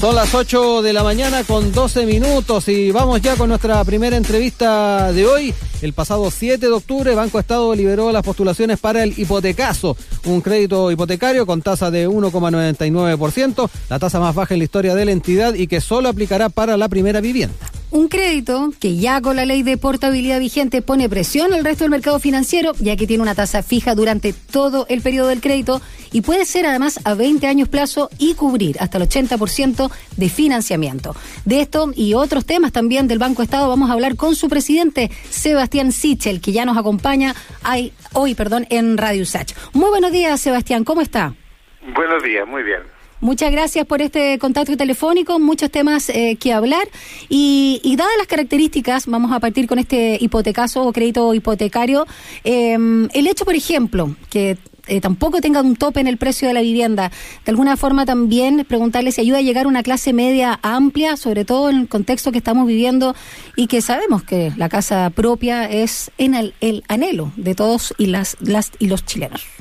Son 0.00 0.14
las 0.14 0.34
8 0.34 0.82
de 0.82 0.92
la 0.92 1.02
mañana 1.02 1.42
con 1.42 1.72
12 1.72 2.04
minutos 2.04 2.68
y 2.68 2.90
vamos 2.90 3.22
ya 3.22 3.34
con 3.34 3.48
nuestra 3.48 3.82
primera 3.82 4.18
entrevista 4.18 5.10
de 5.10 5.24
hoy. 5.24 5.54
El 5.80 5.94
pasado 5.94 6.30
7 6.30 6.58
de 6.58 6.72
octubre, 6.72 7.14
Banco 7.14 7.40
Estado 7.40 7.74
liberó 7.74 8.12
las 8.12 8.22
postulaciones 8.22 8.78
para 8.78 9.02
el 9.02 9.18
hipotecaso, 9.18 9.96
un 10.26 10.42
crédito 10.42 10.90
hipotecario 10.90 11.46
con 11.46 11.62
tasa 11.62 11.90
de 11.90 12.08
1,99%, 12.08 13.70
la 13.88 13.98
tasa 13.98 14.20
más 14.20 14.34
baja 14.34 14.52
en 14.52 14.58
la 14.58 14.64
historia 14.64 14.94
de 14.94 15.06
la 15.06 15.12
entidad 15.12 15.54
y 15.54 15.66
que 15.66 15.80
solo 15.80 16.10
aplicará 16.10 16.50
para 16.50 16.76
la 16.76 16.90
primera 16.90 17.22
vivienda. 17.22 17.56
Un 17.90 18.08
crédito 18.08 18.72
que 18.80 18.96
ya 18.96 19.20
con 19.20 19.36
la 19.36 19.44
ley 19.44 19.62
de 19.62 19.78
portabilidad 19.78 20.40
vigente 20.40 20.82
pone 20.82 21.08
presión 21.08 21.54
al 21.54 21.64
resto 21.64 21.84
del 21.84 21.92
mercado 21.92 22.18
financiero, 22.18 22.72
ya 22.80 22.96
que 22.96 23.06
tiene 23.06 23.22
una 23.22 23.36
tasa 23.36 23.62
fija 23.62 23.94
durante 23.94 24.32
todo 24.32 24.86
el 24.88 25.02
periodo 25.02 25.28
del 25.28 25.40
crédito 25.40 25.80
y 26.12 26.22
puede 26.22 26.44
ser 26.46 26.66
además 26.66 26.98
a 27.04 27.14
20 27.14 27.46
años 27.46 27.68
plazo 27.68 28.10
y 28.18 28.34
cubrir 28.34 28.76
hasta 28.80 28.98
el 28.98 29.08
80% 29.08 29.90
de 30.16 30.28
financiamiento. 30.28 31.14
De 31.44 31.60
esto 31.60 31.92
y 31.94 32.14
otros 32.14 32.44
temas 32.44 32.72
también 32.72 33.06
del 33.06 33.20
Banco 33.20 33.42
Estado 33.42 33.68
vamos 33.68 33.88
a 33.88 33.92
hablar 33.92 34.16
con 34.16 34.34
su 34.34 34.48
presidente, 34.48 35.10
Sebastián 35.30 35.92
Sichel, 35.92 36.40
que 36.40 36.52
ya 36.52 36.64
nos 36.64 36.76
acompaña 36.76 37.34
hoy 38.12 38.34
perdón, 38.34 38.66
en 38.68 38.98
Radio 38.98 39.24
Sach. 39.24 39.52
Muy 39.72 39.90
buenos 39.90 40.10
días, 40.10 40.40
Sebastián, 40.40 40.82
¿cómo 40.82 41.02
está? 41.02 41.34
Buenos 41.94 42.22
días, 42.24 42.46
muy 42.48 42.64
bien. 42.64 42.95
Muchas 43.20 43.50
gracias 43.50 43.86
por 43.86 44.02
este 44.02 44.38
contacto 44.38 44.76
telefónico, 44.76 45.38
muchos 45.38 45.70
temas 45.70 46.10
eh, 46.10 46.36
que 46.38 46.52
hablar 46.52 46.86
y, 47.30 47.94
dadas 47.96 48.12
las 48.18 48.26
características, 48.26 49.06
vamos 49.06 49.32
a 49.32 49.40
partir 49.40 49.66
con 49.66 49.78
este 49.78 50.18
hipotecaso 50.20 50.84
o 50.84 50.92
crédito 50.92 51.32
hipotecario, 51.32 52.06
em, 52.44 53.08
el 53.14 53.26
hecho, 53.26 53.46
por 53.46 53.54
ejemplo, 53.54 54.14
que 54.28 54.58
eh, 54.86 55.00
tampoco 55.00 55.40
tenga 55.40 55.62
un 55.62 55.76
tope 55.76 56.00
en 56.00 56.08
el 56.08 56.18
precio 56.18 56.46
de 56.46 56.52
la 56.52 56.60
vivienda, 56.60 57.10
de 57.44 57.50
alguna 57.50 57.78
forma 57.78 58.04
también 58.04 58.66
preguntarle 58.68 59.10
si 59.12 59.22
ayuda 59.22 59.38
a 59.38 59.42
llegar 59.42 59.64
a 59.64 59.68
una 59.68 59.82
clase 59.82 60.12
media 60.12 60.60
amplia, 60.62 61.16
sobre 61.16 61.46
todo 61.46 61.70
en 61.70 61.78
el 61.78 61.88
contexto 61.88 62.32
que 62.32 62.38
estamos 62.38 62.66
viviendo 62.66 63.16
y 63.56 63.66
que 63.66 63.80
sabemos 63.80 64.24
que 64.24 64.52
la 64.58 64.68
casa 64.68 65.08
propia 65.08 65.64
es 65.64 66.10
en 66.18 66.34
el, 66.34 66.54
el 66.60 66.84
anhelo 66.88 67.32
de 67.36 67.54
todos 67.54 67.94
y 67.96 68.06
las, 68.06 68.36
las 68.40 68.72
y 68.78 68.88
los 68.88 69.06
chilenos. 69.06 69.55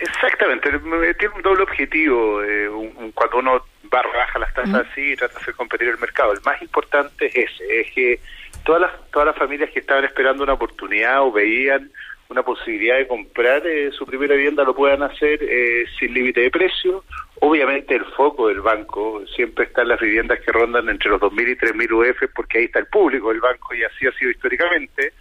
Exactamente, 0.00 0.70
tiene 1.18 1.34
un 1.34 1.42
doble 1.42 1.62
objetivo. 1.62 2.42
Eh, 2.42 2.68
cuando 3.14 3.38
uno 3.38 3.64
va 3.92 4.02
baja 4.02 4.38
las 4.38 4.54
tasas 4.54 4.86
así 4.90 5.12
y 5.12 5.16
trata 5.16 5.34
de 5.34 5.40
hacer 5.40 5.54
competir 5.54 5.88
el 5.88 5.98
mercado, 5.98 6.32
el 6.32 6.40
más 6.44 6.60
importante 6.62 7.26
es 7.26 7.34
ese, 7.34 7.80
es 7.80 7.92
que 7.92 8.20
todas 8.64 8.82
las, 8.82 9.10
todas 9.10 9.26
las 9.26 9.36
familias 9.36 9.70
que 9.70 9.80
estaban 9.80 10.04
esperando 10.04 10.44
una 10.44 10.52
oportunidad 10.52 11.22
o 11.22 11.32
veían 11.32 11.90
una 12.28 12.42
posibilidad 12.42 12.98
de 12.98 13.08
comprar 13.08 13.66
eh, 13.66 13.90
su 13.92 14.04
primera 14.04 14.34
vivienda 14.34 14.62
lo 14.62 14.74
puedan 14.74 15.02
hacer 15.02 15.38
eh, 15.42 15.86
sin 15.98 16.12
límite 16.12 16.42
de 16.42 16.50
precio. 16.50 17.02
Obviamente 17.40 17.94
el 17.94 18.04
foco 18.04 18.48
del 18.48 18.60
banco 18.60 19.22
siempre 19.34 19.64
está 19.64 19.82
en 19.82 19.88
las 19.88 20.00
viviendas 20.00 20.38
que 20.40 20.52
rondan 20.52 20.88
entre 20.90 21.08
los 21.08 21.20
2.000 21.20 21.52
y 21.52 21.56
3.000 21.56 22.10
UF 22.10 22.30
porque 22.34 22.58
ahí 22.58 22.64
está 22.64 22.80
el 22.80 22.86
público 22.86 23.30
del 23.30 23.40
banco 23.40 23.74
y 23.74 23.82
así 23.82 24.06
ha 24.06 24.12
sido 24.12 24.30
históricamente 24.30 25.14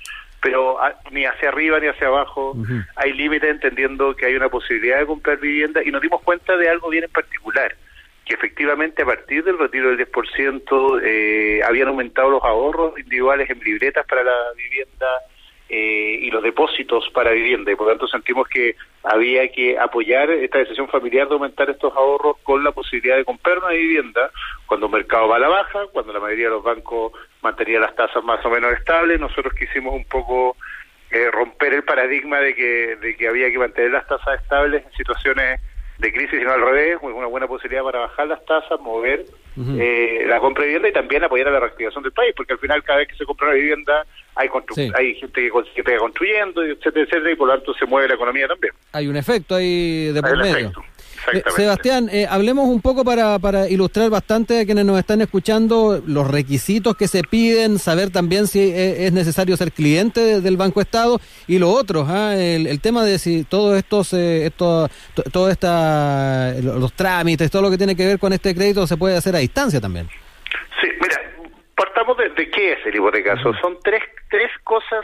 pero 0.47 0.81
ah, 0.81 0.95
ni 1.11 1.25
hacia 1.25 1.49
arriba 1.49 1.77
ni 1.77 1.87
hacia 1.87 2.07
abajo 2.07 2.55
hay 2.95 3.11
límite 3.11 3.49
entendiendo 3.49 4.15
que 4.15 4.27
hay 4.27 4.35
una 4.37 4.47
posibilidad 4.47 4.97
de 4.97 5.05
comprar 5.05 5.37
vivienda 5.39 5.83
y 5.83 5.91
nos 5.91 6.01
dimos 6.01 6.21
cuenta 6.21 6.55
de 6.55 6.69
algo 6.69 6.87
bien 6.89 7.03
en 7.03 7.11
particular, 7.11 7.75
que 8.23 8.33
efectivamente 8.33 9.03
a 9.03 9.05
partir 9.05 9.43
del 9.43 9.59
retiro 9.59 9.89
del 9.89 10.09
10% 10.09 11.01
eh, 11.03 11.59
habían 11.67 11.89
aumentado 11.89 12.29
los 12.29 12.41
ahorros 12.45 12.97
individuales 12.97 13.49
en 13.49 13.59
libretas 13.59 14.05
para 14.07 14.23
la 14.23 14.37
vivienda, 14.55 15.05
eh, 15.69 16.19
y 16.21 16.31
los 16.31 16.43
depósitos 16.43 17.09
para 17.13 17.31
vivienda. 17.31 17.71
Y 17.71 17.75
por 17.75 17.87
tanto 17.87 18.07
sentimos 18.07 18.47
que 18.47 18.75
había 19.03 19.47
que 19.51 19.77
apoyar 19.77 20.29
esta 20.31 20.59
decisión 20.59 20.87
familiar 20.87 21.27
de 21.27 21.33
aumentar 21.33 21.69
estos 21.69 21.93
ahorros 21.95 22.37
con 22.43 22.63
la 22.63 22.71
posibilidad 22.71 23.17
de 23.17 23.25
comprar 23.25 23.59
una 23.59 23.69
vivienda 23.69 24.31
cuando 24.65 24.85
el 24.87 24.91
mercado 24.93 25.27
va 25.27 25.37
a 25.37 25.39
la 25.39 25.49
baja, 25.49 25.87
cuando 25.91 26.13
la 26.13 26.19
mayoría 26.19 26.45
de 26.45 26.51
los 26.51 26.63
bancos 26.63 27.13
mantenía 27.41 27.79
las 27.79 27.95
tasas 27.95 28.23
más 28.23 28.43
o 28.45 28.49
menos 28.49 28.73
estables, 28.73 29.19
nosotros 29.19 29.53
quisimos 29.53 29.93
un 29.93 30.05
poco 30.05 30.55
eh, 31.09 31.31
romper 31.31 31.73
el 31.73 31.83
paradigma 31.83 32.39
de 32.39 32.55
que, 32.55 32.95
de 32.97 33.15
que 33.15 33.27
había 33.27 33.49
que 33.49 33.57
mantener 33.57 33.91
las 33.91 34.07
tasas 34.07 34.41
estables 34.41 34.85
en 34.85 34.91
situaciones 34.93 35.61
de 35.97 36.13
crisis, 36.13 36.39
sino 36.39 36.51
al 36.51 36.61
revés, 36.61 36.97
una 37.01 37.27
buena 37.27 37.47
posibilidad 37.47 37.83
para 37.83 37.99
bajar 37.99 38.27
las 38.27 38.45
tasas, 38.45 38.79
mover 38.79 39.25
eh, 39.57 40.25
la 40.27 40.39
compra 40.39 40.61
de 40.61 40.67
vivienda 40.67 40.89
y 40.89 40.93
también 40.93 41.23
apoyar 41.23 41.47
a 41.47 41.51
la 41.51 41.59
reactivación 41.59 42.03
del 42.03 42.11
país, 42.11 42.33
porque 42.37 42.53
al 42.53 42.59
final 42.59 42.83
cada 42.83 42.99
vez 42.99 43.07
que 43.07 43.15
se 43.15 43.25
compra 43.25 43.47
una 43.47 43.55
vivienda 43.55 44.05
hay, 44.35 44.49
hay 44.95 45.15
gente 45.15 45.41
que, 45.41 45.51
sigue 45.75 45.97
construyendo, 45.97 46.63
etcétera, 46.63 47.05
etcétera, 47.05 47.31
y 47.31 47.35
por 47.35 47.47
lo 47.47 47.55
tanto 47.55 47.73
se 47.73 47.85
mueve 47.85 48.09
la 48.09 48.15
economía 48.15 48.47
también. 48.47 48.73
Hay 48.91 49.07
un 49.07 49.15
efecto 49.15 49.55
ahí 49.55 50.11
de 50.11 50.21
por 50.21 50.37
medio. 50.37 50.71
Eh, 51.33 51.43
Sebastián, 51.55 52.09
eh, 52.11 52.25
hablemos 52.29 52.67
un 52.67 52.81
poco 52.81 53.03
para, 53.03 53.37
para 53.39 53.67
ilustrar 53.67 54.09
bastante 54.09 54.61
a 54.61 54.65
quienes 54.65 54.85
nos 54.85 54.97
están 54.97 55.21
escuchando 55.21 56.01
los 56.05 56.29
requisitos 56.29 56.95
que 56.95 57.07
se 57.07 57.21
piden, 57.23 57.79
saber 57.79 58.11
también 58.11 58.47
si 58.47 58.59
e, 58.59 59.07
es 59.07 59.11
necesario 59.11 59.57
ser 59.57 59.73
cliente 59.73 60.39
del 60.39 60.55
Banco 60.55 60.79
Estado 60.79 61.19
y 61.47 61.59
lo 61.59 61.69
otro, 61.69 62.05
¿ah? 62.07 62.33
el, 62.35 62.79
tema 62.79 63.03
de 63.03 63.19
si 63.19 63.43
todos 63.43 63.77
estos, 63.77 64.13
eh, 64.13 64.45
estos 64.45 64.89
todo 65.33 65.49
esta, 65.49 66.53
los 66.61 66.93
trámites, 66.93 67.51
todo 67.51 67.61
lo 67.61 67.71
que 67.71 67.77
tiene 67.77 67.95
que 67.95 68.05
ver 68.05 68.19
con 68.19 68.31
este 68.31 68.55
crédito 68.55 68.87
se 68.87 68.95
puede 68.95 69.17
hacer 69.17 69.35
a 69.35 69.39
distancia 69.39 69.81
también. 69.81 70.07
Sí, 70.79 70.87
mira, 71.01 71.15
partamos 71.75 72.15
de, 72.17 72.49
qué 72.49 72.73
es 72.73 72.85
el 72.85 72.95
hipotecaso. 72.95 73.53
Son 73.61 73.77
tres, 73.83 74.03
tres 74.29 74.49
cosas 74.63 75.03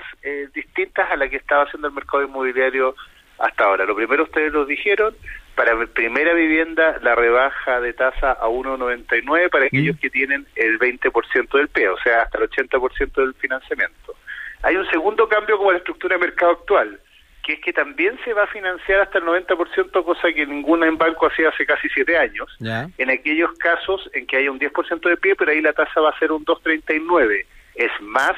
distintas 0.55 1.11
a 1.11 1.17
las 1.17 1.29
que 1.29 1.37
estaba 1.37 1.63
haciendo 1.63 1.89
el 1.89 1.93
mercado 1.93 2.23
inmobiliario 2.23 2.95
hasta 3.39 3.65
ahora. 3.65 3.85
Lo 3.85 3.95
primero 3.95 4.23
ustedes 4.23 4.53
lo 4.53 4.65
dijeron, 4.65 5.15
para 5.55 5.85
primera 5.87 6.33
vivienda 6.33 6.99
la 7.01 7.15
rebaja 7.15 7.79
de 7.79 7.93
tasa 7.93 8.31
a 8.31 8.47
1,99 8.47 9.49
para 9.49 9.65
aquellos 9.65 9.97
que 9.99 10.09
tienen 10.09 10.47
el 10.55 10.79
20% 10.79 11.57
del 11.57 11.67
PEA, 11.67 11.93
o 11.93 11.97
sea, 11.99 12.23
hasta 12.23 12.39
el 12.39 12.49
80% 12.49 13.13
del 13.13 13.33
financiamiento. 13.35 14.15
Hay 14.63 14.75
un 14.75 14.89
segundo 14.89 15.27
cambio 15.27 15.57
como 15.57 15.71
la 15.71 15.77
estructura 15.77 16.15
de 16.15 16.25
mercado 16.25 16.53
actual, 16.53 16.99
que 17.43 17.53
es 17.53 17.59
que 17.59 17.73
también 17.73 18.17
se 18.23 18.33
va 18.33 18.43
a 18.43 18.47
financiar 18.47 19.01
hasta 19.01 19.19
el 19.19 19.25
90%, 19.25 20.03
cosa 20.03 20.31
que 20.33 20.45
ninguna 20.45 20.87
en 20.87 20.97
banco 20.97 21.27
hacía 21.27 21.49
hace 21.49 21.65
casi 21.65 21.89
siete 21.89 22.17
años, 22.17 22.47
en 22.59 23.09
aquellos 23.09 23.51
casos 23.59 24.09
en 24.13 24.25
que 24.25 24.37
haya 24.37 24.49
un 24.49 24.59
10% 24.59 25.09
de 25.09 25.17
pie, 25.17 25.35
pero 25.35 25.51
ahí 25.51 25.61
la 25.61 25.73
tasa 25.73 25.99
va 25.99 26.09
a 26.09 26.19
ser 26.19 26.31
un 26.31 26.45
2,39. 26.45 27.45
Es 27.75 27.91
más 28.01 28.35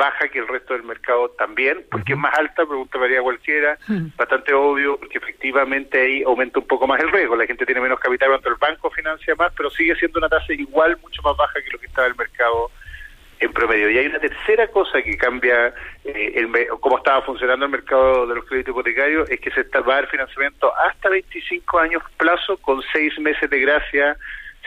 baja 0.00 0.28
que 0.28 0.38
el 0.38 0.48
resto 0.48 0.72
del 0.72 0.82
mercado 0.82 1.28
también, 1.32 1.84
porque 1.90 2.14
es 2.14 2.18
más 2.18 2.32
alta, 2.38 2.64
pregunta 2.64 2.98
María 2.98 3.20
cualquiera, 3.20 3.78
bastante 4.16 4.54
obvio, 4.54 4.96
porque 4.96 5.18
efectivamente 5.18 6.00
ahí 6.00 6.22
aumenta 6.22 6.58
un 6.58 6.66
poco 6.66 6.86
más 6.86 7.02
el 7.02 7.12
riesgo, 7.12 7.36
la 7.36 7.46
gente 7.46 7.66
tiene 7.66 7.82
menos 7.82 8.00
capital 8.00 8.30
cuando 8.30 8.48
el 8.48 8.56
banco 8.56 8.90
financia 8.90 9.34
más, 9.34 9.52
pero 9.54 9.68
sigue 9.68 9.94
siendo 9.96 10.18
una 10.18 10.30
tasa 10.30 10.54
igual, 10.54 10.96
mucho 11.02 11.20
más 11.20 11.36
baja 11.36 11.60
que 11.62 11.70
lo 11.70 11.78
que 11.78 11.86
estaba 11.86 12.08
el 12.08 12.16
mercado 12.16 12.70
en 13.40 13.52
promedio. 13.52 13.90
Y 13.90 13.98
hay 13.98 14.06
una 14.06 14.20
tercera 14.20 14.68
cosa 14.68 15.02
que 15.02 15.18
cambia 15.18 15.74
eh, 16.04 16.32
el, 16.34 16.50
cómo 16.80 16.96
estaba 16.96 17.20
funcionando 17.20 17.66
el 17.66 17.70
mercado 17.70 18.26
de 18.26 18.36
los 18.36 18.46
créditos 18.46 18.72
hipotecarios, 18.72 19.28
es 19.30 19.38
que 19.38 19.50
se 19.50 19.60
está, 19.60 19.80
va 19.80 19.94
a 19.94 19.96
dar 19.96 20.08
financiamiento 20.08 20.72
hasta 20.78 21.10
25 21.10 21.78
años 21.78 22.02
plazo 22.16 22.56
con 22.56 22.80
6 22.90 23.18
meses 23.18 23.50
de 23.50 23.60
gracia 23.60 24.16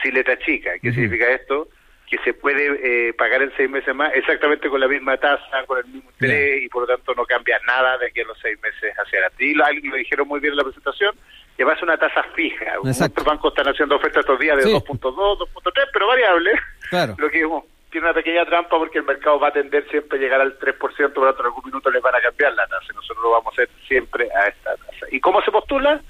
sin 0.00 0.14
letra 0.14 0.38
chica. 0.38 0.78
¿Qué 0.80 0.92
significa 0.92 1.28
esto? 1.32 1.66
Que 2.08 2.18
se 2.18 2.34
puede 2.34 3.08
eh, 3.08 3.12
pagar 3.14 3.42
en 3.42 3.52
seis 3.56 3.68
meses 3.68 3.94
más 3.94 4.12
exactamente 4.14 4.68
con 4.68 4.80
la 4.80 4.88
misma 4.88 5.16
tasa, 5.16 5.64
con 5.66 5.78
el 5.78 5.84
mismo 5.86 6.10
interés 6.10 6.62
y 6.62 6.68
por 6.68 6.82
lo 6.82 6.96
tanto 6.96 7.14
no 7.14 7.24
cambia 7.24 7.58
nada 7.66 7.96
de 7.98 8.06
aquí 8.06 8.20
a 8.20 8.24
los 8.24 8.38
seis 8.40 8.60
meses 8.62 8.94
hacia 8.96 9.18
adelante. 9.18 9.44
Y 9.44 9.54
lo, 9.54 9.96
dijeron 9.96 10.28
muy 10.28 10.40
bien 10.40 10.52
en 10.52 10.58
la 10.58 10.64
presentación, 10.64 11.14
que 11.56 11.64
va 11.64 11.72
a 11.72 11.76
ser 11.76 11.84
una 11.84 11.96
tasa 11.96 12.22
fija. 12.34 12.74
Muchos 12.82 13.24
bancos 13.24 13.52
están 13.52 13.72
haciendo 13.72 13.96
ofertas 13.96 14.20
estos 14.20 14.38
días 14.38 14.58
de 14.58 14.64
2.2, 14.64 15.00
2.3, 15.00 15.88
pero 15.92 16.06
variable. 16.06 16.52
Claro. 16.90 17.14
Lo 17.18 17.30
que 17.30 17.46
tiene 17.90 18.08
una 18.08 18.14
pequeña 18.14 18.44
trampa 18.44 18.76
porque 18.76 18.98
el 18.98 19.04
mercado 19.04 19.38
va 19.38 19.48
a 19.48 19.52
tender 19.52 19.88
siempre 19.88 20.18
a 20.18 20.20
llegar 20.20 20.40
al 20.40 20.58
3%, 20.58 20.76
por 20.76 20.90
lo 20.98 21.26
tanto 21.26 21.40
en 21.40 21.46
algún 21.46 21.64
minuto 21.64 21.90
les 21.90 22.02
van 22.02 22.14
a 22.14 22.20
cambiar 22.20 22.52
la 22.54 22.66
tasa. 22.66 22.92
Nosotros 22.92 23.22
lo 23.22 23.30
vamos 23.30 23.46
a 23.46 23.62
hacer 23.62 23.68
siempre 23.86 24.28
a 24.32 24.48
esta 24.48 24.76
tasa. 24.76 25.06
¿Y 25.10 25.20
cómo 25.20 25.40
se 25.42 25.50
postula? 25.50 26.00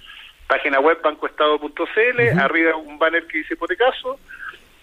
Página 0.49 0.81
web 0.81 0.99
bancoestado.cl, 1.03 2.41
arriba 2.41 2.77
un 2.77 2.99
banner 2.99 3.27
que 3.27 3.38
dice 3.38 3.54
hipotecaso, 3.54 4.19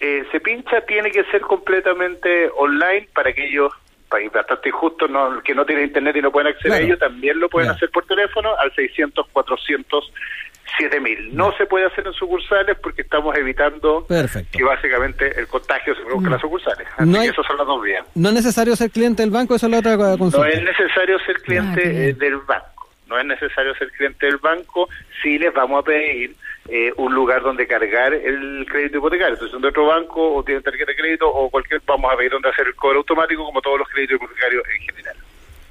eh, 0.04 0.24
se 0.32 0.40
pincha 0.40 0.80
tiene 0.80 1.12
que 1.12 1.22
ser 1.24 1.40
completamente 1.42 2.50
online 2.56 3.08
para 3.14 3.30
aquellos 3.30 3.72
país 4.08 4.30
bastante 4.32 4.68
injusto 4.68 5.06
no, 5.08 5.40
que 5.42 5.54
no 5.54 5.64
tienen 5.64 5.86
internet 5.86 6.16
y 6.16 6.20
no 6.20 6.32
pueden 6.32 6.48
acceder 6.48 6.72
a 6.72 6.80
ello, 6.80 6.98
también 6.98 7.38
lo 7.38 7.48
pueden 7.48 7.70
hacer 7.70 7.88
por 7.90 8.04
teléfono 8.04 8.50
al 8.58 8.74
600 8.74 9.26
400 9.32 10.12
7000. 10.78 11.36
No 11.36 11.52
se 11.56 11.66
puede 11.66 11.86
hacer 11.86 12.06
en 12.06 12.12
sucursales 12.14 12.76
porque 12.82 13.02
estamos 13.02 13.36
evitando 13.36 14.06
que 14.06 14.64
básicamente 14.64 15.38
el 15.38 15.46
contagio 15.46 15.94
se 15.94 16.02
produzca 16.02 16.26
en 16.26 16.32
las 16.32 16.40
sucursales. 16.40 16.88
Así 16.96 17.08
no 17.08 17.20
que 17.20 17.32
son 17.32 17.56
las 17.58 17.66
dos 17.66 17.82
vías. 17.82 18.06
¿No 18.14 18.28
es 18.30 18.34
necesario 18.34 18.74
ser 18.74 18.90
cliente 18.90 19.22
del 19.22 19.30
banco? 19.30 19.54
Eso 19.54 19.66
es 19.66 19.72
la 19.72 19.78
otra 19.78 19.96
consulta. 19.96 20.38
No 20.38 20.46
es 20.46 20.62
necesario 20.62 21.18
ser 21.20 21.36
cliente 21.42 21.82
ah, 21.84 22.08
eh, 22.08 22.14
del 22.14 22.38
banco. 22.38 22.90
No 23.06 23.18
es 23.18 23.24
necesario 23.26 23.74
ser 23.74 23.90
cliente 23.92 24.26
del 24.26 24.38
banco. 24.38 24.88
Sí 25.22 25.38
les 25.38 25.52
vamos 25.54 25.80
a 25.80 25.84
pedir 25.84 26.34
eh, 26.68 26.92
un 26.96 27.14
lugar 27.14 27.42
donde 27.42 27.66
cargar 27.66 28.14
el 28.14 28.66
crédito 28.70 28.98
hipotecario. 28.98 29.34
Entonces, 29.34 29.60
de 29.60 29.68
otro 29.68 29.86
banco 29.86 30.34
o 30.34 30.44
tienen 30.44 30.62
tarjeta 30.62 30.92
de 30.92 30.96
crédito 30.96 31.28
o 31.28 31.50
cualquier, 31.50 31.82
vamos 31.86 32.12
a 32.12 32.16
ver 32.16 32.30
dónde 32.30 32.48
hacer 32.48 32.66
el 32.66 32.74
cobro 32.74 32.98
automático 32.98 33.44
como 33.44 33.60
todos 33.60 33.78
los 33.78 33.88
créditos 33.88 34.16
hipotecarios 34.16 34.62
en 34.78 34.86
general. 34.86 35.16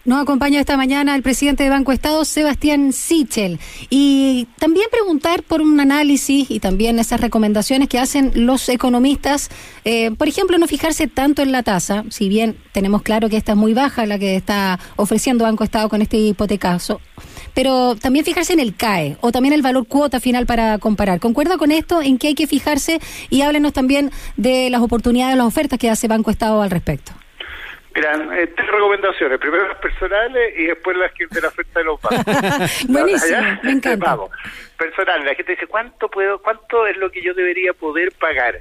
Nos 0.04 0.20
acompaña 0.20 0.60
esta 0.60 0.78
mañana 0.78 1.16
el 1.16 1.22
presidente 1.22 1.64
de 1.64 1.70
Banco 1.70 1.92
Estado, 1.92 2.26
Sebastián 2.26 2.92
Sichel. 2.92 3.60
Y 3.92 4.48
también 4.58 4.88
preguntar 4.90 5.44
por 5.44 5.62
un 5.62 5.80
análisis 5.80 6.50
y 6.50 6.60
también 6.60 6.98
esas 6.98 7.22
recomendaciones 7.22 7.88
que 7.88 8.00
hacen 8.00 8.32
los 8.34 8.68
economistas. 8.70 9.52
Eh, 9.86 10.10
por 10.18 10.28
ejemplo, 10.28 10.58
no 10.58 10.66
fijarse 10.66 11.06
tanto 11.06 11.44
en 11.44 11.52
la 11.52 11.62
tasa, 11.62 12.04
si 12.10 12.30
bien 12.30 12.58
tenemos 12.72 13.04
claro 13.04 13.30
que 13.30 13.38
esta 13.38 13.52
es 13.52 13.58
muy 13.60 13.76
baja, 13.76 14.08
la 14.08 14.18
que 14.18 14.36
está 14.36 14.80
ofreciendo 14.96 15.44
Banco 15.44 15.64
Estado 15.64 15.88
con 15.88 16.02
este 16.02 16.18
hipotecaso. 16.18 17.00
Pero 17.54 17.96
también 17.96 18.26
fijarse 18.26 18.54
en 18.54 18.60
el 18.60 18.76
CAE 18.76 19.18
o 19.22 19.32
también 19.32 19.54
el 19.54 19.62
valor 19.62 19.88
cuota 19.88 20.20
final 20.20 20.46
para 20.46 20.78
comparar. 20.80 21.20
¿Concuerda 21.20 21.58
con 21.58 21.72
esto? 21.72 22.02
¿En 22.02 22.18
qué 22.18 22.28
hay 22.28 22.36
que 22.36 22.48
fijarse? 22.48 23.00
Y 23.30 23.42
háblenos 23.42 23.74
también 23.74 24.12
de 24.38 24.70
las 24.70 24.82
oportunidades, 24.82 25.38
las 25.38 25.48
ofertas 25.48 25.80
que 25.80 25.90
hace 25.90 26.08
Banco 26.08 26.32
Estado 26.32 26.62
al 26.62 26.72
respecto. 26.72 27.12
Miran, 27.94 28.34
eh, 28.34 28.48
tres 28.56 28.72
recomendaciones. 28.72 29.38
Primero 29.40 29.68
las 29.68 29.78
personales 29.80 30.54
y 30.58 30.66
después 30.66 30.96
las 30.96 31.12
que 31.12 31.28
de 31.28 31.42
la 31.42 31.50
oferta 31.50 31.80
de 31.80 31.86
los 31.86 32.02
bancos. 32.02 32.86
Buenísimo, 32.88 33.42
me 33.64 33.72
encanta. 33.72 34.16
Vamos. 34.16 34.32
Personales. 34.78 35.26
La 35.26 35.36
gente 35.36 35.52
dice, 35.54 35.68
¿cuánto 35.68 36.10
puedo, 36.10 36.42
cuánto 36.42 36.88
es 36.88 36.96
lo 36.98 37.12
que 37.12 37.22
yo 37.22 37.34
debería 37.34 37.74
poder 37.74 38.14
pagar? 38.20 38.60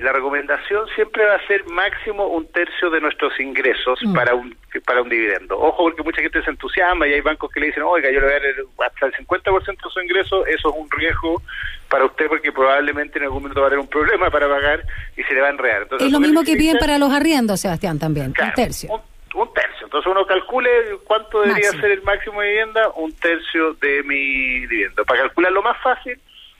La 0.00 0.12
recomendación 0.12 0.86
siempre 0.94 1.24
va 1.24 1.34
a 1.34 1.46
ser 1.46 1.64
máximo 1.66 2.26
un 2.26 2.46
tercio 2.46 2.90
de 2.90 3.00
nuestros 3.00 3.38
ingresos 3.38 3.98
mm. 4.02 4.14
para 4.14 4.34
un 4.34 4.56
para 4.86 5.02
un 5.02 5.08
dividendo. 5.08 5.56
Ojo, 5.58 5.84
porque 5.84 6.02
mucha 6.02 6.20
gente 6.20 6.42
se 6.42 6.50
entusiasma 6.50 7.06
y 7.06 7.12
hay 7.12 7.20
bancos 7.20 7.50
que 7.52 7.60
le 7.60 7.66
dicen, 7.66 7.84
oiga, 7.84 8.10
yo 8.10 8.20
le 8.20 8.26
voy 8.26 8.34
a 8.34 8.40
dar 8.40 8.90
hasta 8.90 9.06
el 9.06 9.12
50% 9.12 9.66
de 9.66 9.90
su 9.90 10.00
ingreso, 10.00 10.46
eso 10.46 10.68
es 10.68 10.74
un 10.76 10.90
riesgo 10.90 11.42
para 11.88 12.04
usted 12.06 12.26
porque 12.26 12.50
probablemente 12.50 13.18
en 13.18 13.24
algún 13.24 13.42
momento 13.42 13.60
va 13.60 13.66
a 13.66 13.68
haber 13.68 13.78
un 13.78 13.86
problema 13.86 14.30
para 14.30 14.48
pagar 14.48 14.82
y 15.16 15.22
se 15.22 15.34
le 15.34 15.40
va 15.40 15.46
a 15.46 15.50
enredar. 15.50 15.82
Entonces, 15.82 16.06
es 16.06 16.12
lo 16.12 16.20
mismo 16.20 16.42
que 16.42 16.56
piden 16.56 16.78
para 16.78 16.98
los 16.98 17.12
arriendos, 17.12 17.60
Sebastián, 17.60 17.98
también, 17.98 18.26
un 18.26 18.52
tercio. 18.54 18.90
Un, 19.34 19.52
tercio. 19.52 19.86
Entonces 19.86 20.10
uno 20.10 20.26
calcule 20.26 20.70
cuánto 21.04 21.42
debería 21.42 21.70
ser 21.70 21.90
el 21.90 22.02
máximo 22.02 22.40
de 22.40 22.48
vivienda, 22.48 22.88
un 22.96 23.12
tercio 23.12 23.74
de 23.74 24.02
mi 24.02 24.66
dividendo. 24.66 25.04
Para 25.04 25.22
calcular 25.22 25.52
lo 25.52 25.62
más 25.62 25.80
fácil, 25.82 26.18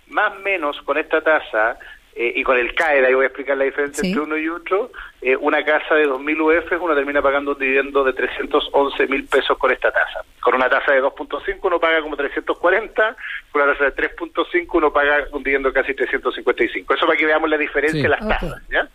más 0.08 0.38
menos 0.40 0.80
con 0.82 0.98
esta 0.98 1.20
tasa 1.20 1.78
eh, 2.16 2.32
y 2.36 2.44
con 2.44 2.56
el 2.56 2.74
CAE, 2.74 3.04
ahí 3.04 3.14
voy 3.14 3.24
a 3.24 3.26
explicar 3.26 3.56
la 3.56 3.64
diferencia 3.64 4.06
entre 4.06 4.22
uno 4.22 4.36
y 4.36 4.48
otro, 4.48 4.92
eh, 5.20 5.34
una 5.36 5.64
casa 5.64 5.96
de 5.96 6.06
2.000 6.06 6.40
UF, 6.40 6.80
uno 6.80 6.94
termina 6.94 7.20
pagando 7.20 7.52
un 7.52 7.58
dividendo 7.58 8.04
de 8.04 8.12
311 8.12 9.06
mil 9.08 9.24
pesos 9.26 9.58
con 9.58 9.72
esta 9.72 9.90
tasa. 9.90 10.24
Con 10.40 10.54
una 10.54 10.68
tasa 10.68 10.92
de 10.92 11.02
2.5 11.02 11.58
uno 11.62 11.80
paga 11.80 12.00
como 12.02 12.16
340, 12.16 13.16
con 13.50 13.62
una 13.62 13.72
tasa 13.72 13.86
de 13.86 13.96
3.5 13.96 14.66
uno 14.74 14.92
paga 14.92 15.26
un 15.32 15.42
dividendo 15.42 15.72
casi 15.72 15.92
355. 15.92 16.94
Eso 16.94 17.06
para 17.06 17.18
que 17.18 17.26
veamos 17.26 17.50
la 17.50 17.58
diferencia 17.58 18.02
de 18.02 18.08
las 18.08 18.28
tasas, 18.28 18.62
¿ya? 18.68 18.88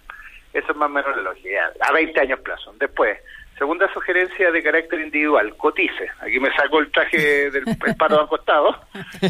Eso 0.53 0.71
es 0.71 0.77
más 0.77 0.89
o 0.89 0.93
menos 0.93 1.15
la 1.17 1.21
lógica, 1.21 1.71
a 1.81 1.91
20 1.91 2.21
años 2.21 2.39
plazo. 2.39 2.73
Después, 2.79 3.19
Segunda 3.59 3.91
sugerencia 3.93 4.51
de 4.51 4.63
carácter 4.63 5.01
individual, 5.01 5.53
cotice. 5.57 6.09
Aquí 6.21 6.39
me 6.39 6.49
saco 6.55 6.79
el 6.79 6.89
traje 6.91 7.51
del 7.51 7.65
pato 7.99 8.17
Banco 8.17 8.37
Estado. 8.37 8.73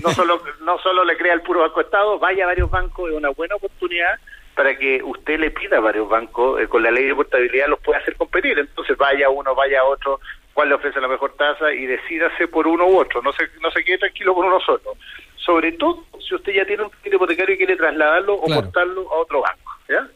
No 0.03 0.11
solo, 0.11 0.39
no 0.61 0.77
solo 0.77 1.03
le 1.03 1.17
crea 1.17 1.33
el 1.33 1.41
puro 1.41 1.61
Banco 1.61 1.81
Estado, 1.81 2.19
vaya 2.19 2.43
a 2.43 2.47
varios 2.47 2.69
bancos, 2.69 3.09
es 3.09 3.17
una 3.17 3.29
buena 3.29 3.55
oportunidad 3.55 4.19
para 4.53 4.77
que 4.77 5.01
usted 5.01 5.39
le 5.39 5.49
pida 5.49 5.77
a 5.77 5.79
varios 5.79 6.07
bancos, 6.07 6.61
eh, 6.61 6.67
con 6.67 6.83
la 6.83 6.91
ley 6.91 7.05
de 7.05 7.15
portabilidad 7.15 7.69
los 7.69 7.79
pueda 7.79 7.97
hacer 7.97 8.15
competir. 8.17 8.59
Entonces 8.59 8.95
vaya 8.97 9.29
uno, 9.29 9.55
vaya 9.55 9.83
otro, 9.83 10.19
cuál 10.53 10.69
le 10.69 10.75
ofrece 10.75 11.01
la 11.01 11.07
mejor 11.07 11.33
tasa 11.33 11.73
y 11.73 11.87
decídase 11.87 12.47
por 12.49 12.67
uno 12.67 12.85
u 12.85 12.99
otro. 12.99 13.23
No 13.23 13.33
se, 13.33 13.49
no 13.61 13.71
se 13.71 13.83
quede 13.83 13.97
tranquilo 13.97 14.35
con 14.35 14.45
uno 14.45 14.59
solo. 14.59 14.95
Sobre 15.37 15.71
todo 15.71 16.03
si 16.19 16.35
usted 16.35 16.53
ya 16.53 16.65
tiene 16.65 16.83
un 16.83 16.89
crédito 16.89 17.15
hipotecario 17.15 17.55
y 17.55 17.57
quiere 17.57 17.77
trasladarlo 17.77 18.35
o 18.35 18.45
portarlo 18.45 19.11
a 19.11 19.15
otro 19.15 19.41
banco. 19.41 19.71
¿ya? 19.87 20.07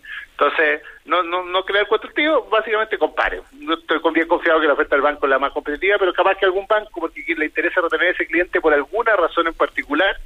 Entonces, 0.44 0.82
no, 1.06 1.24
no, 1.24 1.46
no 1.46 1.64
crear 1.64 1.88
tío, 2.14 2.44
básicamente 2.50 2.98
compare. 2.98 3.42
No 3.60 3.76
estoy 3.76 4.00
bien 4.14 4.28
confiado 4.28 4.60
que 4.60 4.68
la 4.68 4.74
oferta 4.74 4.96
del 4.96 5.02
banco 5.02 5.26
es 5.26 5.30
la 5.30 5.40
más 5.40 5.54
competitiva, 5.54 5.98
pero 5.98 6.12
capaz 6.14 6.36
que 6.36 6.46
algún 6.46 6.68
banco, 6.68 7.00
porque 7.00 7.24
le 7.38 7.46
interesa 7.46 7.80
retener 7.80 8.08
a 8.08 8.12
ese 8.12 8.28
cliente 8.28 8.60
por 8.60 8.74
alguna 8.74 9.16
razón 9.16 9.48
en 9.48 9.54
particular, 9.54 10.18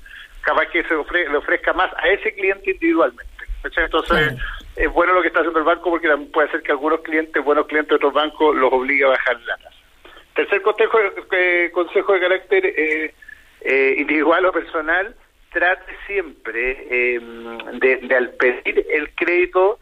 capaz 0.42 0.66
que 0.68 0.84
se 0.84 0.96
le 0.96 1.38
ofrezca 1.38 1.74
más 1.74 1.92
a 1.98 2.08
ese 2.08 2.34
cliente 2.34 2.72
individualmente. 2.72 3.32
Entonces, 3.64 4.34
es 4.76 4.92
bueno 4.92 5.14
lo 5.14 5.22
que 5.22 5.28
está 5.28 5.40
haciendo 5.40 5.60
el 5.60 5.66
banco 5.66 5.92
porque 5.92 6.10
puede 6.34 6.50
ser 6.50 6.64
que 6.64 6.72
algunos 6.72 7.02
clientes, 7.02 7.44
buenos 7.44 7.68
clientes 7.68 7.90
de 7.90 7.96
otros 7.96 8.14
bancos, 8.14 8.56
los 8.56 8.74
obligue 8.74 9.06
a 9.06 9.10
bajar 9.10 9.40
la 9.42 9.58
tasa. 9.58 9.78
Tercer 10.36 10.62
consejo, 10.64 10.98
eh, 11.32 11.70
consejo 11.72 12.14
de 12.14 12.20
carácter 12.20 12.66
eh, 12.66 13.14
eh, 13.62 13.96
individual 13.98 14.46
o 14.46 14.52
personal, 14.52 15.16
trate 15.52 15.96
siempre 16.08 16.76
de, 17.74 18.00
de 18.02 18.16
al 18.16 18.30
pedir 18.32 18.86
el 18.94 19.14
crédito 19.16 19.80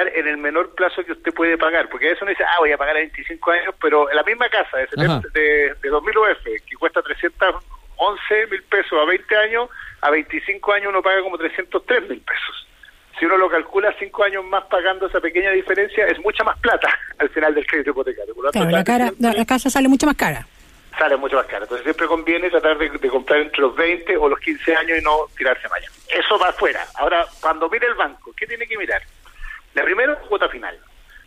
en 0.00 0.26
el 0.26 0.36
menor 0.36 0.74
plazo 0.74 1.04
que 1.04 1.12
usted 1.12 1.32
puede 1.32 1.58
pagar, 1.58 1.88
porque 1.88 2.08
a 2.08 2.12
eso 2.12 2.24
uno 2.24 2.30
dice, 2.30 2.44
ah, 2.44 2.56
voy 2.58 2.72
a 2.72 2.78
pagar 2.78 2.96
a 2.96 3.00
25 3.00 3.50
años, 3.50 3.74
pero 3.80 4.10
en 4.10 4.16
la 4.16 4.22
misma 4.22 4.48
casa 4.48 4.78
de, 4.78 4.86
de, 5.34 5.74
de 5.80 5.88
2000 5.88 6.18
UF, 6.18 6.44
que 6.44 6.76
cuesta 6.76 7.02
311 7.02 8.46
mil 8.50 8.62
pesos 8.64 8.98
a 9.00 9.04
20 9.04 9.36
años, 9.36 9.68
a 10.00 10.10
25 10.10 10.72
años 10.72 10.88
uno 10.88 11.02
paga 11.02 11.22
como 11.22 11.38
303 11.38 12.08
mil 12.08 12.20
pesos. 12.20 12.66
Si 13.18 13.26
uno 13.26 13.36
lo 13.36 13.48
calcula 13.48 13.94
cinco 13.98 14.24
años 14.24 14.44
más 14.44 14.64
pagando 14.64 15.06
esa 15.06 15.20
pequeña 15.20 15.50
diferencia, 15.50 16.06
es 16.06 16.18
mucha 16.20 16.42
más 16.42 16.58
plata 16.58 16.88
al 17.18 17.28
final 17.28 17.54
del 17.54 17.66
crédito 17.66 17.90
hipotecario. 17.90 18.34
la, 18.70 18.84
cara, 18.84 19.12
la 19.18 19.44
casa 19.44 19.70
sale 19.70 19.88
mucho 19.88 20.06
más 20.06 20.16
cara 20.16 20.46
sale 20.98 21.16
mucho 21.16 21.36
más 21.36 21.46
cara. 21.46 21.64
Entonces 21.64 21.84
siempre 21.84 22.06
conviene 22.06 22.50
tratar 22.50 22.78
de, 22.78 22.90
comprar 23.08 23.40
entre 23.40 23.60
los 23.60 23.74
20 23.74 24.16
o 24.16 24.28
los 24.28 24.38
15 24.40 24.76
años 24.76 24.98
y 24.98 25.02
no 25.02 25.28
tirarse 25.36 25.68
más 25.68 25.78
allá. 25.78 25.88
Eso 26.08 26.38
va 26.38 26.48
afuera. 26.48 26.84
Ahora, 26.96 27.26
cuando 27.40 27.68
mire 27.68 27.86
el 27.86 27.94
banco, 27.94 28.32
¿qué 28.36 28.46
tiene 28.46 28.66
que 28.66 28.76
mirar? 28.76 29.02
La 29.74 29.84
primera 29.84 30.12
es 30.12 30.18
cuota 30.28 30.48
final, 30.48 30.78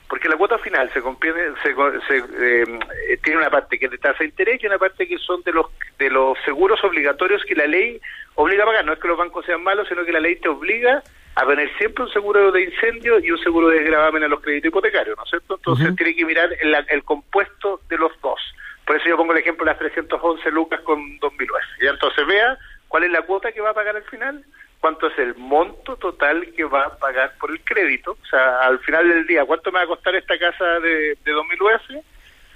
porque 0.07 0.30
la 0.30 0.38
cuota 0.38 0.57
final 0.59 0.89
se, 0.94 1.01
se, 1.01 2.18
eh, 2.18 3.18
tiene 3.24 3.39
una 3.39 3.50
parte 3.50 3.80
que 3.80 3.86
es 3.86 3.92
de 3.92 3.97
tasa 3.97 4.19
de 4.19 4.25
interés 4.25 4.62
y 4.62 4.68
una 4.68 4.77
parte 4.77 5.07
que 5.07 5.18
son 5.18 5.42
de 5.44 5.51
los 5.51 5.68
de 5.97 6.09
los 6.09 6.38
seguros 6.45 6.83
obligatorios 6.83 7.44
que 7.45 7.56
la 7.56 7.65
ley 7.65 8.00
obliga 8.36 8.63
a 8.63 8.68
pagar. 8.68 8.86
No 8.86 8.94
es 8.94 9.00
que 9.00 9.07
los 9.07 9.18
bancos 9.18 9.45
sean 9.45 9.63
malos, 9.63 9.88
sino 9.88 10.06
que 10.06 10.12
la 10.12 10.19
ley 10.19 10.36
te 10.36 10.50
obliga 10.50 11.01
a 11.36 11.45
tener 11.45 11.69
siempre 11.77 12.06
un 12.06 12.12
seguro 12.12 12.51
de 12.51 12.63
incendio 12.63 13.19
y 13.19 13.31
un 13.31 13.39
seguro 13.39 13.68
de 13.69 13.83
gravamen 13.83 14.24
a 14.24 14.27
los 14.27 14.42
créditos 14.42 14.69
hipotecarios, 14.69 15.18
¿no 15.18 15.24
es 15.24 15.30
cierto? 15.30 15.56
Entonces 15.56 15.95
tiene 15.95 16.15
que 16.15 16.25
mirar 16.25 16.50
el, 16.62 16.75
el, 16.88 17.03
compuesto 17.03 17.81
de 17.89 17.98
los 17.98 18.12
dos. 18.21 18.39
Por 18.86 18.95
eso 18.95 19.09
yo 19.09 19.18
pongo 19.18 19.33
el 19.33 19.39
ejemplo 19.39 19.65
de 19.65 19.71
las 19.71 19.80
311 19.80 20.51
lucas 20.51 20.80
con 20.81 21.19
2.000 21.19 21.48
Y 21.81 21.88
entonces 21.88 22.25
vea 22.25 22.57
cuál 22.88 23.03
es 23.03 23.12
la 23.12 23.24
cuota 23.24 23.51
que 23.51 23.59
va 23.59 23.71
a 23.71 23.74
pagar 23.74 23.98
al 23.98 24.03
final 24.03 24.44
cuánto 24.86 25.08
es 25.08 25.18
el 25.18 25.34
monto 25.34 25.98
total 25.98 26.46
que 26.56 26.64
va 26.64 26.84
a 26.84 26.98
pagar 27.00 27.34
por 27.40 27.50
el 27.50 27.60
crédito, 27.62 28.12
o 28.12 28.26
sea, 28.30 28.60
al 28.60 28.78
final 28.82 29.10
del 29.10 29.26
día, 29.26 29.44
cuánto 29.44 29.72
me 29.72 29.80
va 29.80 29.86
a 29.86 29.88
costar 29.88 30.14
esta 30.14 30.38
casa 30.38 30.80
de, 30.80 31.18
de 31.26 31.32
2000 31.32 31.62
UF, 31.64 32.04